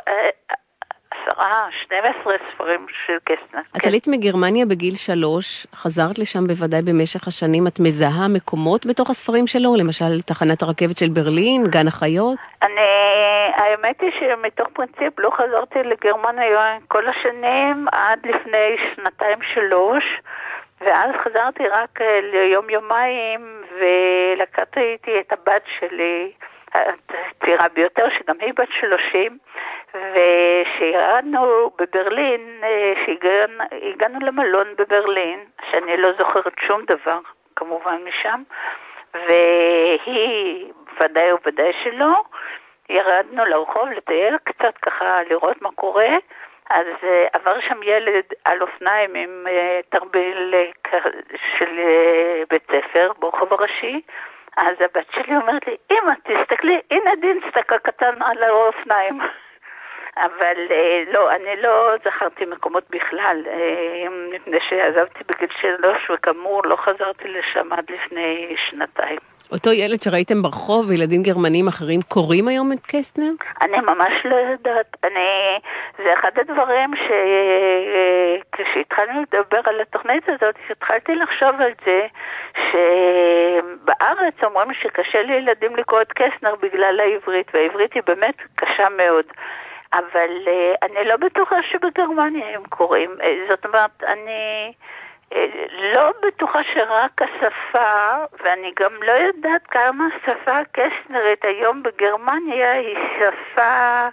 אה, 1.39 1.67
עשרה, 1.67 1.67
12 1.83 2.33
ספרים 2.53 2.85
של 3.05 3.17
קסטנר. 3.23 3.61
את 3.77 3.85
עלית 3.85 4.07
מגרמניה 4.07 4.65
בגיל 4.65 4.95
שלוש, 4.95 5.67
חזרת 5.75 6.19
לשם 6.19 6.47
בוודאי 6.47 6.81
במשך 6.81 7.27
השנים, 7.27 7.67
את 7.67 7.79
מזהה 7.79 8.27
מקומות 8.27 8.85
בתוך 8.85 9.09
הספרים 9.09 9.47
שלו? 9.47 9.75
למשל 9.75 10.21
תחנת 10.21 10.61
הרכבת 10.61 10.97
של 10.97 11.09
ברלין, 11.09 11.63
גן 11.67 11.87
החיות? 11.87 12.37
אני, 12.63 12.81
האמת 13.55 14.01
היא 14.01 14.11
שמתוך 14.19 14.67
פרינציפ 14.73 15.19
לא 15.19 15.29
חזרתי 15.29 15.79
לגרמניה 15.83 16.77
כל 16.87 17.03
השנים 17.07 17.85
עד 17.91 18.19
לפני 18.25 18.75
שנתיים 18.95 19.39
שלוש. 19.53 20.03
ואז 20.85 21.09
חזרתי 21.23 21.67
רק 21.67 22.01
אה, 22.01 22.19
ליום-יומיים 22.21 23.61
ולקחתי 23.79 24.79
איתי 24.79 25.19
את 25.19 25.33
הבת 25.33 25.63
שלי, 25.79 26.31
הצעירה 26.73 27.67
ביותר, 27.73 28.05
שגם 28.17 28.35
היא 28.39 28.53
בת 28.57 28.69
שלושים, 28.79 29.37
ושירדנו 29.95 31.71
בברלין, 31.77 32.61
אה, 32.63 32.93
שהגענו 33.05 34.19
למלון 34.19 34.67
בברלין, 34.77 35.39
שאני 35.71 35.97
לא 35.97 36.09
זוכרת 36.17 36.53
שום 36.67 36.85
דבר 36.85 37.19
כמובן 37.55 37.97
משם, 38.03 38.43
והיא 39.13 40.71
ודאי 40.99 41.33
וודאי 41.33 41.71
שלא, 41.83 42.21
ירדנו 42.89 43.45
לרחוב 43.45 43.89
לטייל 43.89 44.37
קצת 44.43 44.77
ככה, 44.81 45.23
לראות 45.29 45.61
מה 45.61 45.69
קורה, 45.75 46.09
אז 46.69 46.85
uh, 47.01 47.07
עבר 47.33 47.59
שם 47.67 47.83
ילד 47.83 48.23
על 48.45 48.61
אופניים 48.61 49.15
עם 49.15 49.47
uh, 49.47 49.49
תרביל 49.89 50.53
של 51.57 51.79
בית 52.49 52.63
ספר 52.71 53.11
ברחוב 53.19 53.53
הראשי, 53.53 54.01
אז 54.57 54.75
הבת 54.79 55.05
שלי 55.11 55.35
אומרת 55.35 55.67
לי, 55.67 55.75
אמא, 55.91 56.13
תסתכלי, 56.23 56.79
הנה 56.91 57.11
דינסטק 57.21 57.73
הקטן 57.73 58.21
על 58.21 58.43
האופניים. 58.43 59.19
אבל 60.17 60.57
אה, 60.71 61.03
לא, 61.13 61.31
אני 61.31 61.61
לא 61.61 61.91
זכרתי 62.05 62.45
מקומות 62.45 62.83
בכלל, 62.89 63.37
אה, 63.47 64.05
מפני 64.33 64.57
שעזבתי 64.69 65.23
בגיל 65.29 65.49
שלוש, 65.61 66.09
וכאמור 66.13 66.61
לא 66.65 66.75
חזרתי 66.75 67.27
לשם 67.27 67.73
עד 67.73 67.85
לפני 67.89 68.55
שנתיים. 68.69 69.19
אותו 69.51 69.71
ילד 69.71 70.01
שראיתם 70.01 70.41
ברחוב 70.41 70.89
וילדים 70.89 71.23
גרמנים 71.23 71.67
אחרים 71.67 71.99
קוראים 72.07 72.47
היום 72.47 72.71
את 72.71 72.85
קסטנר? 72.87 73.31
אני 73.61 73.77
ממש 73.79 74.13
לא 74.25 74.35
יודעת. 74.35 74.97
אני... 75.03 75.59
זה 75.97 76.13
אחד 76.13 76.31
הדברים 76.39 76.91
שכשהתחלנו 78.51 79.21
לדבר 79.21 79.59
על 79.63 79.81
התוכנית 79.81 80.29
הזאת, 80.29 80.55
התחלתי 80.69 81.15
לחשוב 81.15 81.61
על 81.61 81.71
זה 81.85 82.07
שבארץ 82.55 84.43
אומרים 84.43 84.73
שקשה 84.73 85.23
לילדים 85.23 85.75
לקרוא 85.75 86.01
את 86.01 86.11
קסטנר 86.11 86.55
בגלל 86.61 86.99
העברית, 86.99 87.47
והעברית 87.53 87.93
היא 87.93 88.03
באמת 88.07 88.35
קשה 88.55 88.87
מאוד. 88.97 89.25
אבל 89.93 90.29
uh, 90.45 90.85
אני 90.85 91.05
לא 91.05 91.17
בטוחה 91.17 91.55
שבגרמניה 91.71 92.55
הם 92.55 92.63
קוראים. 92.69 93.11
Uh, 93.19 93.49
זאת 93.49 93.65
אומרת, 93.65 94.03
אני 94.03 94.73
uh, 95.33 95.35
לא 95.93 96.11
בטוחה 96.27 96.59
שרק 96.73 97.21
השפה, 97.21 98.15
ואני 98.43 98.71
גם 98.79 99.03
לא 99.03 99.11
יודעת 99.11 99.67
כמה 99.67 100.07
השפה 100.07 100.57
הקסנרית 100.57 101.45
היום 101.45 101.83
בגרמניה 101.83 102.71
היא 102.71 102.97
שפה, 103.19 104.07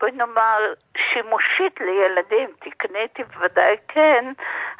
בואי 0.00 0.12
נאמר, 0.12 0.72
שימושית 0.96 1.80
לילדים. 1.80 2.48
תקניתי 2.58 3.24
בוודאי 3.24 3.76
כן, 3.88 4.24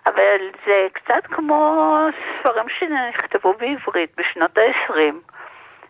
אבל 0.07 0.51
זה 0.67 0.87
קצת 0.93 1.27
כמו 1.27 2.07
ספרים 2.41 2.69
שנכתבו 2.69 3.53
בעברית 3.53 4.11
בשנות 4.17 4.59
ה-20. 4.59 5.33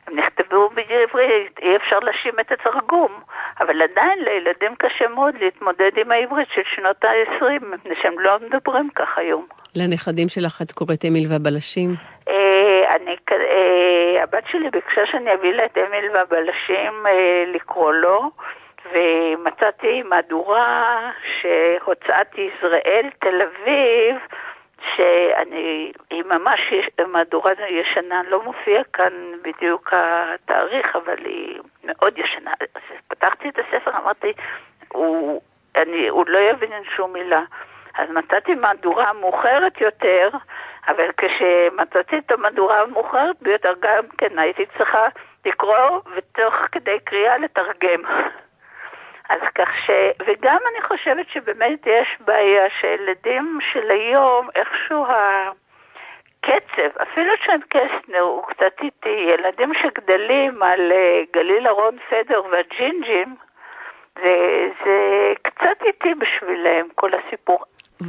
הם 0.07 0.18
נכתבו 0.18 0.68
בעברית, 0.68 1.59
אי 1.62 1.76
אפשר 1.76 1.98
להאשים 1.98 2.32
את 2.40 2.53
התרגום, 2.53 3.20
אבל 3.61 3.82
עדיין 3.82 4.18
לילדים 4.24 4.74
קשה 4.78 5.09
מאוד 5.09 5.34
להתמודד 5.40 5.90
עם 5.96 6.12
העברית 6.12 6.48
של 6.55 6.62
שנות 6.74 7.05
ה-20, 7.05 7.64
מפני 7.64 7.94
שהם 8.03 8.18
לא 8.18 8.38
מדברים 8.46 8.88
כך 8.94 9.18
היום. 9.18 9.46
לנכדים 9.76 10.28
שלך 10.28 10.62
את 10.62 10.72
קוראת 10.72 11.05
אמיל 11.05 11.26
והבלשים? 11.30 11.94
אה, 12.28 12.96
אני, 12.96 13.16
אה, 13.32 14.22
הבת 14.22 14.44
שלי 14.50 14.70
ביקשה 14.70 15.07
שאני 15.07 15.34
אביא 15.34 15.53
לה 15.53 15.64
את 15.64 15.78
אמיל 15.78 16.11
והבלשים 16.14 17.07
אה, 17.07 17.44
לקרוא 17.46 17.92
לו, 17.92 18.30
ומצאתי 18.92 20.03
מהדורה 20.03 21.00
שהוצאת 21.40 22.38
ישראל, 22.38 23.11
תל 23.20 23.42
אביב, 23.42 24.16
שאני, 24.97 25.93
היא 26.11 26.24
ממש 26.24 26.61
מהדורה 27.07 27.53
ישנה, 27.68 28.22
לא 28.28 28.43
מופיע 28.43 28.82
כאן 28.93 29.12
בדיוק 29.43 29.93
התאריך, 29.93 30.97
אבל 30.97 31.24
היא 31.24 31.61
מאוד 31.84 32.18
ישנה. 32.18 32.51
אז 32.61 32.82
פתחתי 33.09 33.49
את 33.49 33.59
הספר, 33.59 33.90
אמרתי, 33.97 34.32
הוא, 34.88 35.40
אני, 35.76 36.09
הוא 36.09 36.24
לא 36.28 36.38
יבין 36.38 36.84
שום 36.97 37.12
מילה. 37.12 37.43
אז 37.99 38.11
מצאתי 38.11 38.55
מהדורה 38.55 39.12
מאוחרת 39.12 39.80
יותר, 39.80 40.28
אבל 40.88 41.11
כשמצאתי 41.16 42.18
את 42.18 42.30
המהדורה 42.30 42.80
המאוחרת 42.80 43.36
ביותר, 43.43 43.72
גם 43.80 44.05
כן 44.18 44.38
הייתי 44.38 44.66
צריכה 44.78 45.07
לקרוא 45.47 46.01
ותוך 46.16 46.55
כדי 46.72 46.99
קריאה 47.05 47.38
לתרגם. 47.38 48.03
אז 49.29 49.41
כך 49.55 49.68
ש... 49.87 49.91
וגם 50.27 50.59
אני 50.73 50.83
חושבת 50.83 51.27
שבאמת 51.33 51.87
יש 51.87 52.09
בעיה 52.20 52.68
שילדים 52.81 53.59
של 53.73 53.91
היום, 53.91 54.49
איכשהו 54.55 55.07
הקצב, 55.07 56.99
אפילו 57.03 57.33
שם 57.45 57.61
קסטנר 57.68 58.20
הוא 58.20 58.43
קצת 58.47 58.73
איטי, 58.83 59.27
ילדים 59.29 59.73
שגדלים 59.75 60.62
על 60.62 60.93
אה, 60.93 61.23
גליל 61.33 61.66
אהרון 61.66 61.97
פדר 62.11 62.43
והג'ינג'ים, 62.51 63.37
זה, 64.23 64.68
זה 64.85 64.97
קצת 65.43 65.83
איטי 65.87 66.14
בשבילם, 66.14 66.89
כל 66.95 67.11
הסיפור. 67.14 67.59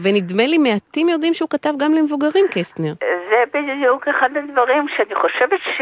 ונדמה 0.03 0.45
לי 0.47 0.57
מעטים 0.57 1.09
יודעים 1.09 1.34
שהוא 1.34 1.49
כתב 1.49 1.70
גם 1.78 1.93
למבוגרים, 1.93 2.45
קסטנר. 2.51 2.93
זה 3.30 3.43
בדיוק 3.53 4.07
אחד 4.07 4.38
הדברים 4.38 4.86
שאני 4.97 5.16
חושבת 5.16 5.59
ש... 5.78 5.82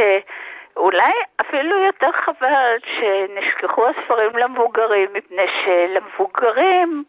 אולי 0.78 1.12
אפילו 1.42 1.84
יותר 1.84 2.12
חבל 2.12 2.78
שנשכחו 2.84 3.88
הספרים 3.88 4.38
למבוגרים, 4.38 5.10
מפני 5.14 5.46
שלמבוגרים 5.66 7.04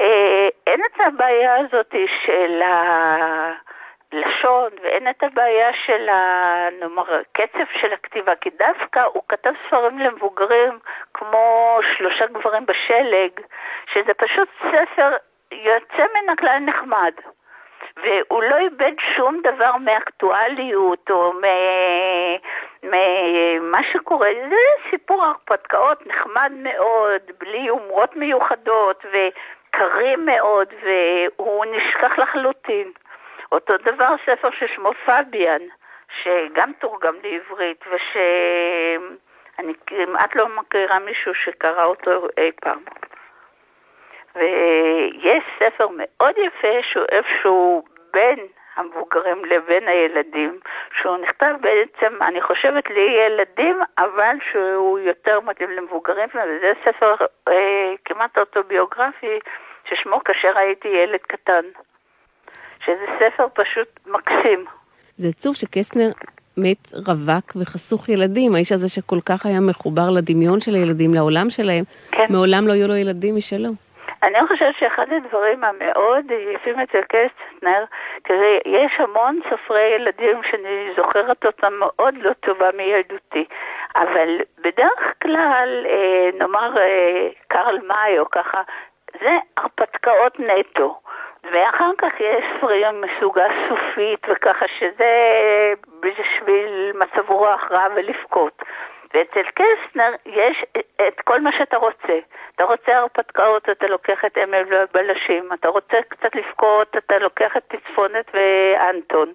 אה, 0.00 0.48
אין 0.66 0.80
את 0.84 1.00
הבעיה 1.00 1.56
הזאת 1.56 1.94
של 2.26 2.62
הלשון 4.12 4.70
ואין 4.82 5.08
את 5.08 5.22
הבעיה 5.22 5.70
של 5.86 6.08
הקצב 6.08 7.72
של 7.80 7.92
הכתיבה, 7.92 8.36
כי 8.36 8.50
דווקא 8.50 9.00
הוא 9.00 9.22
כתב 9.28 9.52
ספרים 9.66 9.98
למבוגרים 9.98 10.78
כמו 11.14 11.78
שלושה 11.96 12.26
גברים 12.26 12.66
בשלג, 12.66 13.30
שזה 13.92 14.14
פשוט 14.14 14.48
ספר 14.58 15.16
יוצא 15.52 16.06
מן 16.14 16.28
הכלל 16.32 16.58
נחמד. 16.58 17.12
והוא 17.96 18.42
לא 18.42 18.56
איבד 18.56 18.92
שום 19.16 19.40
דבר 19.42 19.76
מאקטואליות 19.76 21.10
או 21.10 21.32
ממה 22.82 23.80
שקורה. 23.92 24.28
זה 24.50 24.90
סיפור 24.90 25.24
הרפתקאות 25.24 26.06
נחמד 26.06 26.52
מאוד, 26.56 27.20
בלי 27.38 27.58
יומרות 27.58 28.16
מיוחדות 28.16 29.04
וקרים 29.06 30.26
מאוד, 30.26 30.68
והוא 30.82 31.64
נשכח 31.64 32.18
לחלוטין. 32.18 32.92
אותו 33.52 33.76
דבר 33.76 34.14
ספר 34.26 34.48
ששמו 34.50 34.90
פביאן, 35.06 35.62
שגם 36.22 36.72
תורגם 36.78 37.14
לעברית, 37.22 37.84
ושאני 37.86 39.72
כמעט 39.86 40.36
לא 40.36 40.48
מכירה 40.48 40.98
מישהו 40.98 41.34
שקרא 41.34 41.84
אותו 41.84 42.28
אי 42.38 42.50
פעם. 42.60 42.78
ויש 44.36 45.44
ספר 45.58 45.86
מאוד 45.96 46.34
יפה 46.38 46.76
שהוא 46.92 47.04
איפשהו 47.12 47.84
בין 48.12 48.38
המבוגרים 48.76 49.44
לבין 49.44 49.88
הילדים, 49.88 50.60
שהוא 51.00 51.16
נכתב 51.16 51.54
בעצם, 51.60 52.22
אני 52.22 52.42
חושבת, 52.42 52.84
לילדים, 52.90 53.80
אבל 53.98 54.36
שהוא 54.52 54.98
יותר 54.98 55.40
מתאים 55.40 55.70
למבוגרים, 55.70 56.28
וזה 56.28 56.72
ספר 56.84 57.14
אה, 57.48 57.92
כמעט 58.04 58.38
אוטוביוגרפי, 58.38 59.38
ששמו 59.88 60.24
כאשר 60.24 60.58
הייתי 60.58 60.88
ילד 60.88 61.20
קטן. 61.20 61.64
שזה 62.84 63.04
ספר 63.18 63.46
פשוט 63.54 63.88
מקסים. 64.06 64.64
זה 65.18 65.28
עצוב 65.28 65.56
שקסטנר 65.56 66.10
מת 66.56 66.92
רווק 67.06 67.52
וחסוך 67.56 68.08
ילדים, 68.08 68.54
האיש 68.54 68.72
הזה 68.72 68.88
שכל 68.88 69.20
כך 69.26 69.46
היה 69.46 69.60
מחובר 69.60 70.10
לדמיון 70.10 70.60
של 70.60 70.74
הילדים, 70.74 71.14
לעולם 71.14 71.50
שלהם, 71.50 71.84
כן. 72.10 72.26
מעולם 72.30 72.68
לא 72.68 72.72
היו 72.72 72.88
לו 72.88 72.94
ילדים 72.94 73.36
משלו. 73.36 73.70
אני 74.22 74.46
חושבת 74.48 74.74
שאחד 74.78 75.06
הדברים 75.12 75.64
המאוד 75.64 76.30
יפים 76.30 76.80
אצל 76.80 77.02
קסטנר, 77.02 77.84
תראי, 78.22 78.58
יש 78.64 78.92
המון 78.98 79.40
סופרי 79.50 79.94
ילדים 79.94 80.40
שאני 80.50 80.92
זוכרת 80.96 81.46
אותם 81.46 81.72
מאוד 81.78 82.14
לא 82.14 82.32
טובה 82.32 82.70
מילדותי, 82.76 83.44
אבל 83.96 84.38
בדרך 84.58 85.14
כלל, 85.22 85.86
אה, 85.86 86.30
נאמר 86.38 86.78
אה, 86.78 87.28
קרל 87.48 87.78
מאי 87.86 88.18
או 88.18 88.30
ככה, 88.30 88.62
זה 89.20 89.38
הרפתקאות 89.56 90.40
נטו. 90.40 90.98
ואחר 91.52 91.90
כך 91.98 92.20
יש 92.20 92.44
ספרים 92.56 93.00
מסוג 93.00 93.38
הסופית 93.38 94.26
וככה 94.28 94.66
שזה 94.78 95.12
בשביל 96.00 96.92
מצב 96.94 97.30
רוח 97.30 97.68
רע 97.70 97.86
ולבכות. 97.94 98.62
ואצל 99.14 99.42
קסטנר 99.54 100.14
יש 100.26 100.64
את 101.08 101.20
כל 101.20 101.40
מה 101.40 101.50
שאתה 101.58 101.76
רוצה. 101.76 102.18
אתה 102.54 102.64
רוצה 102.64 102.98
הרפתקאות, 102.98 103.68
אתה 103.70 103.86
לוקח 103.86 104.24
את 104.24 104.38
אמיל 104.38 104.64
ובלשים. 104.70 105.52
אתה 105.52 105.68
רוצה 105.68 105.96
קצת 106.08 106.34
לבכות, 106.34 106.96
אתה 106.96 107.18
לוקח 107.18 107.56
את 107.56 107.62
פצפונת 107.68 108.30
ואנטון. 108.34 109.32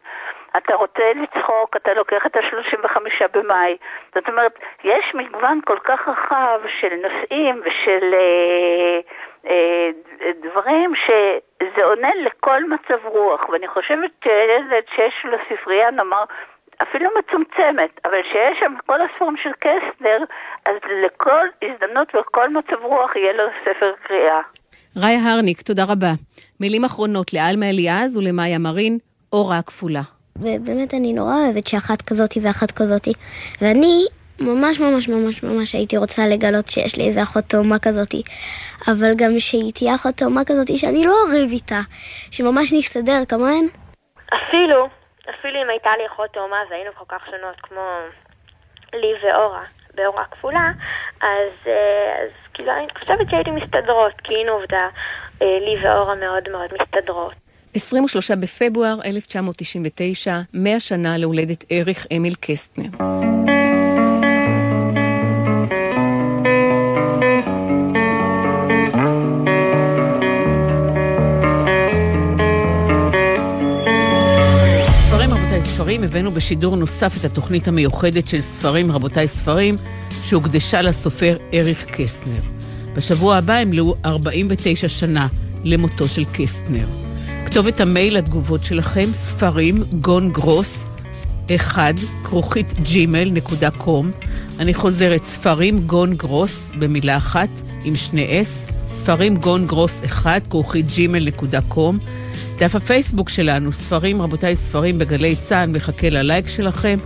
אתה 0.57 0.75
רוצה 0.75 1.03
לצחוק, 1.15 1.75
אתה 1.75 1.93
לוקח 1.93 2.25
את 2.25 2.35
ה-35 2.35 2.97
במאי. 3.33 3.77
זאת 4.15 4.29
אומרת, 4.29 4.59
יש 4.83 5.05
מגוון 5.13 5.59
כל 5.65 5.79
כך 5.79 6.07
רחב 6.07 6.59
של 6.79 6.93
נושאים 6.95 7.61
ושל 7.65 8.13
אה, 8.13 8.99
אה, 9.49 9.89
דברים 10.41 10.93
שזה 10.95 11.85
עונה 11.85 12.09
לכל 12.15 12.63
מצב 12.63 13.05
רוח. 13.05 13.49
ואני 13.49 13.67
חושבת 13.67 14.11
שילד 14.23 14.83
שיש 14.95 15.25
לו 15.25 15.37
ספרייה, 15.49 15.91
נאמר, 15.91 16.23
אפילו 16.83 17.09
מצומצמת, 17.19 17.99
אבל 18.05 18.17
שיש 18.31 18.59
שם 18.59 18.73
כל 18.85 18.99
הספרים 19.01 19.35
של 19.43 19.49
קסטנר, 19.59 20.17
אז 20.65 20.75
לכל 21.05 21.45
הזדמנות 21.61 22.07
וכל 22.15 22.49
מצב 22.49 22.83
רוח 22.83 23.15
יהיה 23.15 23.33
לו 23.33 23.43
ספר 23.61 23.91
קריאה. 24.07 24.39
ראיה 25.03 25.33
הרניק, 25.33 25.61
תודה 25.61 25.83
רבה. 25.83 26.11
מילים 26.59 26.85
אחרונות 26.85 27.33
לאלמה 27.33 27.69
אליעז 27.69 28.17
ולמאיה 28.17 28.59
מרין, 28.59 28.97
אורה 29.33 29.57
הכפולה. 29.57 30.01
ובאמת 30.35 30.93
אני 30.93 31.13
נורא 31.13 31.33
אוהבת 31.35 31.67
שאחת 31.67 32.01
כזאתי 32.01 32.39
ואחת 32.43 32.71
כזאתי. 32.71 33.13
ואני 33.61 34.05
ממש 34.39 34.79
ממש 34.79 35.09
ממש 35.09 35.43
ממש 35.43 35.73
הייתי 35.73 35.97
רוצה 35.97 36.27
לגלות 36.27 36.67
שיש 36.67 36.97
לי 36.97 37.07
איזה 37.07 37.23
אחות 37.23 37.43
תאומה 37.43 37.79
כזאתי. 37.79 38.21
אבל 38.87 39.15
גם 39.15 39.39
שהיא 39.39 39.73
תהיה 39.73 39.95
אחות 39.95 40.15
תאומה 40.15 40.45
כזאתי 40.45 40.77
שאני 40.77 41.05
לא 41.05 41.13
אריב 41.27 41.51
איתה, 41.51 41.79
שממש 42.31 42.73
נסתדר 42.73 43.25
כמוהן. 43.27 43.67
אפילו 44.27 44.87
אפילו 45.29 45.61
אם 45.63 45.69
הייתה 45.69 45.89
לי 45.97 46.07
אחות 46.07 46.33
תאומה 46.33 46.61
והיינו 46.69 46.91
כל 46.95 47.05
כך 47.07 47.25
שונות 47.25 47.55
כמו 47.61 47.81
לי 48.93 49.13
ואורה, 49.23 49.63
באורה 49.95 50.23
כפולה, 50.31 50.71
אז, 51.21 51.53
אה, 51.67 52.23
אז 52.23 52.31
כאילו, 52.53 52.71
אני 52.71 52.87
חושבת 52.99 53.29
שהייתי 53.29 53.51
מסתדרות, 53.51 54.13
כי 54.23 54.33
הנה 54.33 54.51
עובדה, 54.51 54.87
אה, 55.41 55.57
לי 55.61 55.75
ואורה 55.83 56.15
מאוד 56.15 56.49
מאוד 56.51 56.69
מסתדרות. 56.81 57.33
23 57.73 58.31
בפברואר 58.31 58.97
1999, 59.05 60.31
100 60.53 60.79
שנה 60.79 61.17
להולדת 61.17 61.71
אריך 61.71 62.07
אמיל 62.17 62.33
קסטנר. 62.41 62.89
רבותיי 75.97 76.09
ספרים, 76.09 76.21
הבאנו 76.21 76.31
בשידור 76.31 76.75
נוסף 76.75 77.17
את 77.17 77.25
התוכנית 77.25 77.67
המיוחדת 77.67 78.27
של 78.27 78.41
ספרים 78.41 78.91
רבותיי 78.91 79.27
ספרים, 79.27 79.77
שהוקדשה 80.23 80.81
לסופר 80.81 81.37
אריך 81.53 81.85
קסטנר. 81.85 82.41
בשבוע 82.95 83.35
הבא 83.35 83.59
ימלאו 83.59 83.95
49 84.05 84.87
שנה 84.87 85.27
למותו 85.63 86.07
של 86.07 86.23
קסטנר. 86.33 86.85
כתובת 87.45 87.79
המייל 87.81 88.17
לתגובות 88.17 88.63
שלכם, 88.63 89.09
ספרים, 89.13 89.83
גון 90.01 90.31
גרוס, 90.31 90.85
1, 91.55 91.95
כרוכית 92.23 92.73
ג'ימל 92.83 93.31
נקודה 93.31 93.71
com. 93.71 94.11
אני 94.59 94.73
חוזרת, 94.73 95.23
ספרים 95.23 95.79
גון 95.79 96.13
גרוס, 96.13 96.71
במילה 96.79 97.17
אחת, 97.17 97.49
עם 97.83 97.95
שני 97.95 98.41
s, 98.41 98.63
ספרים 98.87 99.37
גון 99.37 99.65
גרוס 99.67 100.01
1, 100.05 100.47
כרוכית 100.47 100.91
ג'ימל 100.91 101.25
נקודה 101.25 101.61
com. 101.67 101.97
דף 102.57 102.75
הפייסבוק 102.75 103.29
שלנו, 103.29 103.71
ספרים, 103.71 104.21
רבותיי 104.21 104.55
ספרים 104.55 104.99
בגלי 104.99 105.35
צה"ל, 105.35 105.69
מחכה 105.69 106.09
ללייק 106.09 106.47
שלכם. 106.47 106.97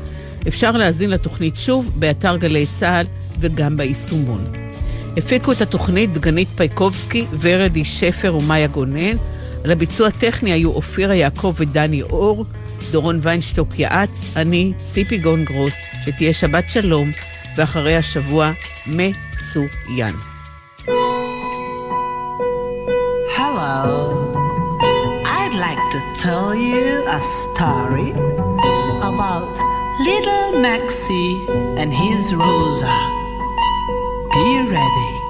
אפשר 0.47 0.72
להאזין 0.72 1.10
לתוכנית 1.10 1.58
שוב 1.58 1.91
באתר 1.95 2.38
גלי 2.38 2.66
צה"ל 2.74 3.06
וגם 3.39 3.78
ביישומון. 3.78 4.52
הפיקו 5.18 5.52
את 5.52 5.62
התוכנית 5.62 6.14
דגנית 6.14 6.47
פייקובסקי, 6.56 7.26
ורדי 7.39 7.86
שפר 7.86 8.36
ומאיה 8.36 8.68
גונן. 8.68 9.18
על 9.64 9.72
הביצוע 9.72 10.08
הטכני 10.08 10.52
היו 10.52 10.72
אופירה 10.72 11.16
יעקב 11.16 11.54
ודני 11.58 12.02
אור, 12.02 12.45
דורון 12.91 13.20
ויינשטוק 13.22 13.80
יעץ, 13.80 14.26
אני, 14.36 14.74
ציפי 14.86 15.18
גון 15.18 15.45
גרוס, 15.45 15.76
שתהיה 16.06 16.34
שבת 16.34 16.70
שלום, 16.70 17.12
ואחרי 17.58 17.95
השבוע 17.95 18.52
מצוין. 18.88 20.16
Hello. 23.38 24.31
I'd 25.64 25.78
like 25.78 25.91
to 25.91 26.14
tell 26.16 26.55
you 26.55 27.03
a 27.05 27.22
story 27.22 28.14
about 29.03 29.53
little 29.99 30.59
Maxie 30.59 31.45
and 31.78 31.93
his 31.93 32.34
Rosa. 32.34 32.88
Be 34.34 34.68
ready. 34.68 35.21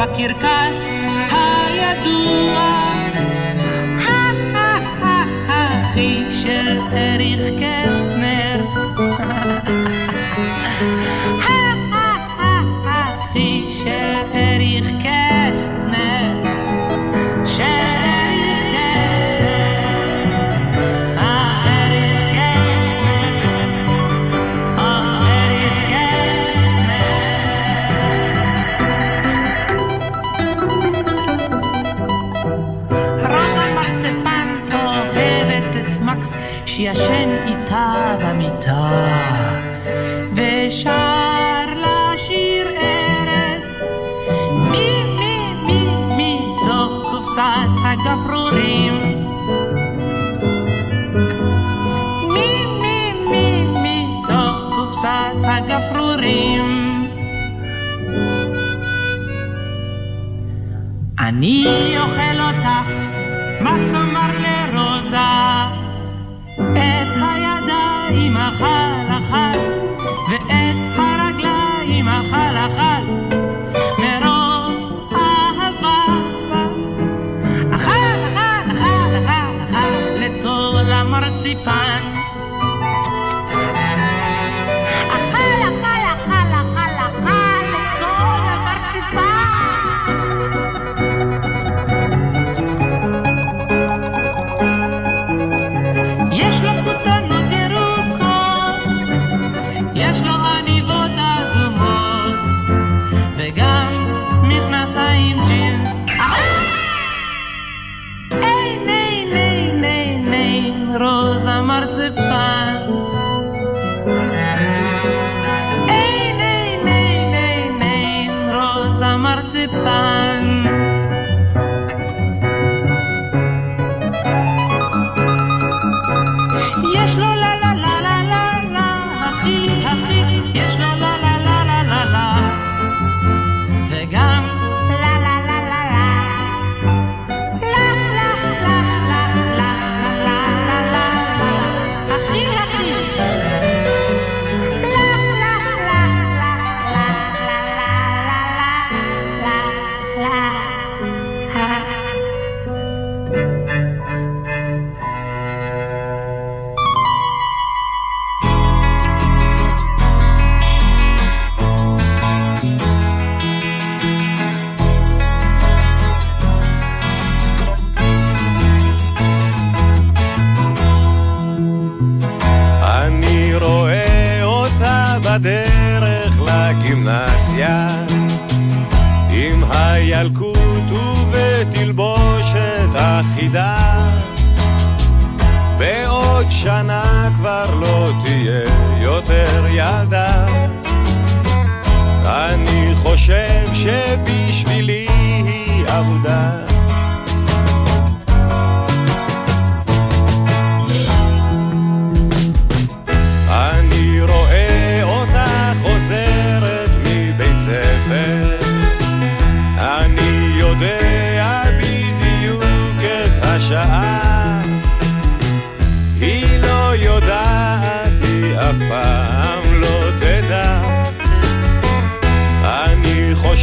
בקרקס 0.00 0.84
הידוע 1.30 2.80
הכי 5.48 6.24
של 6.32 6.78
אריך 6.92 7.40
קסטנר 7.60 8.60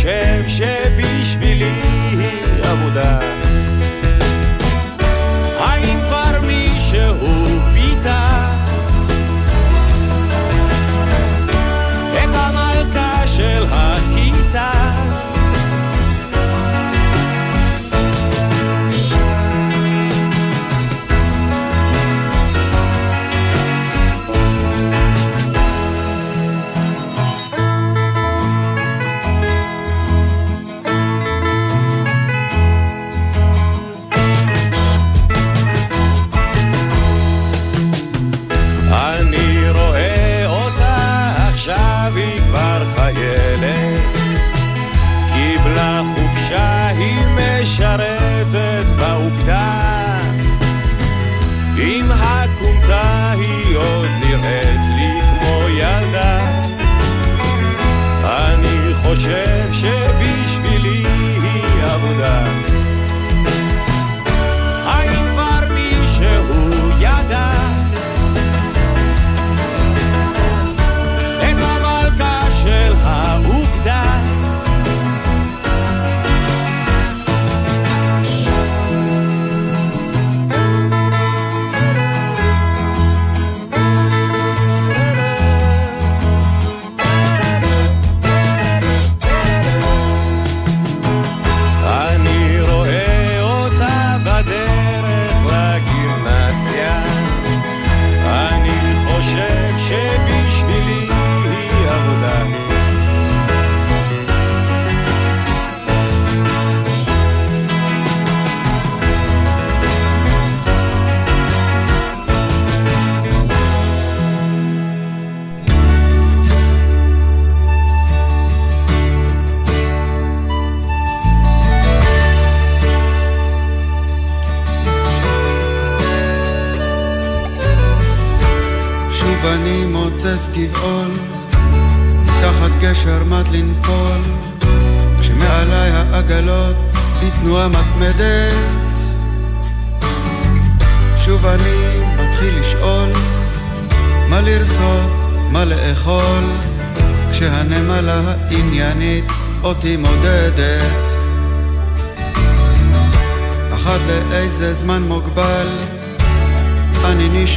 אני 0.08 0.44
חושב 0.44 0.77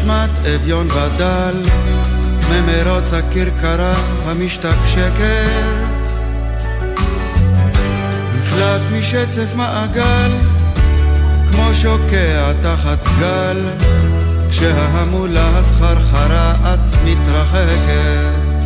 נשמט 0.01 0.30
אביון 0.55 0.88
ודל 0.90 1.62
ממרוץ 2.51 3.12
הכרכרה 3.12 3.94
המשתקשקת. 4.26 5.51
נפלט 8.34 8.80
משצף 8.92 9.55
מעגל 9.57 10.30
כמו 11.53 11.74
שוקע 11.74 12.53
תחת 12.62 12.98
גל 13.20 13.57
כשההמולה 14.51 15.59
הסחרחרה 15.59 16.55
את 16.55 16.96
מתרחקת. 17.05 18.64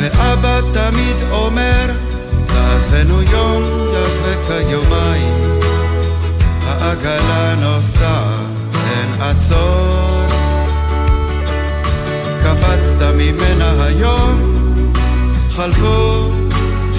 ואבא 0.00 0.60
תמיד 0.72 1.16
אומר 1.30 1.90
תעזבנו 2.46 3.22
יום, 3.22 3.62
יעזבק 3.94 4.70
יומיים. 4.70 5.60
העגלה 6.66 7.54
נוסעת 7.60 8.39
עצור 9.20 10.26
קפצת 12.42 13.02
ממנה 13.14 13.84
היום 13.84 14.62
חלפו 15.50 16.30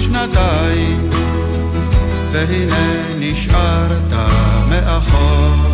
שנתיים 0.00 1.10
והנה 2.32 3.08
נשארת 3.18 4.12
מאחור 4.68 5.72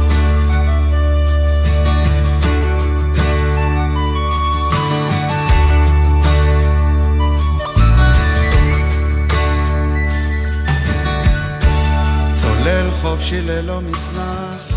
חופשי 13.02 13.40
ללא 13.40 13.80
מצנח. 13.80 14.68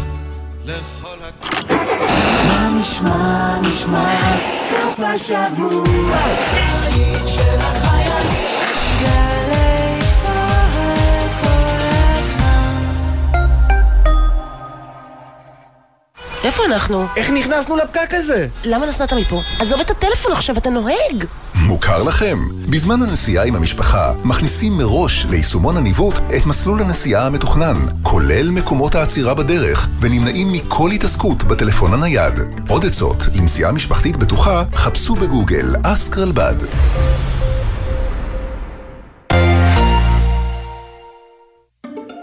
מה 1.01 1.01
נשמע, 2.82 3.60
נשמע, 3.62 4.38
סוף 4.70 5.00
השבוע, 5.00 6.18
היית 6.84 7.28
של 7.28 7.60
החיילים. 7.60 8.46
גלי 9.00 10.00
צהל 10.26 11.28
כל 11.44 11.48
הזמן. 12.18 12.84
איפה 16.44 16.66
אנחנו? 16.66 17.06
איך 17.18 17.30
נכנסנו 17.30 17.76
לפקק 17.76 18.10
הזה? 18.14 18.48
למה 18.66 18.86
נסעת 18.86 19.14
מפה? 19.14 19.42
עזוב 19.60 19.80
את 19.80 19.90
הטלפון 19.90 20.32
עכשיו, 20.32 20.58
אתה 20.58 20.70
נוהג! 20.70 21.26
מוכר 21.72 22.04
לכם? 22.04 22.40
בזמן 22.70 23.02
הנסיעה 23.02 23.46
עם 23.46 23.56
המשפחה, 23.56 24.14
מכניסים 24.24 24.78
מראש 24.78 25.26
ליישומון 25.30 25.78
הניווט 25.78 26.14
את 26.38 26.46
מסלול 26.46 26.82
הנסיעה 26.82 27.26
המתוכנן, 27.26 27.76
כולל 28.02 28.50
מקומות 28.50 28.96
העצירה 28.96 29.34
בדרך, 29.34 29.88
ונמנעים 30.00 30.52
מכל 30.52 30.92
התעסקות 30.92 31.44
בטלפון 31.44 31.94
הנייד. 31.94 32.34
עוד 32.70 32.86
עצות 32.86 33.28
לנסיעה 33.36 33.72
משפחתית 33.72 34.18
בטוחה, 34.18 34.64
חפשו 34.74 35.16
בגוגל 35.16 35.76
אסק 35.84 36.18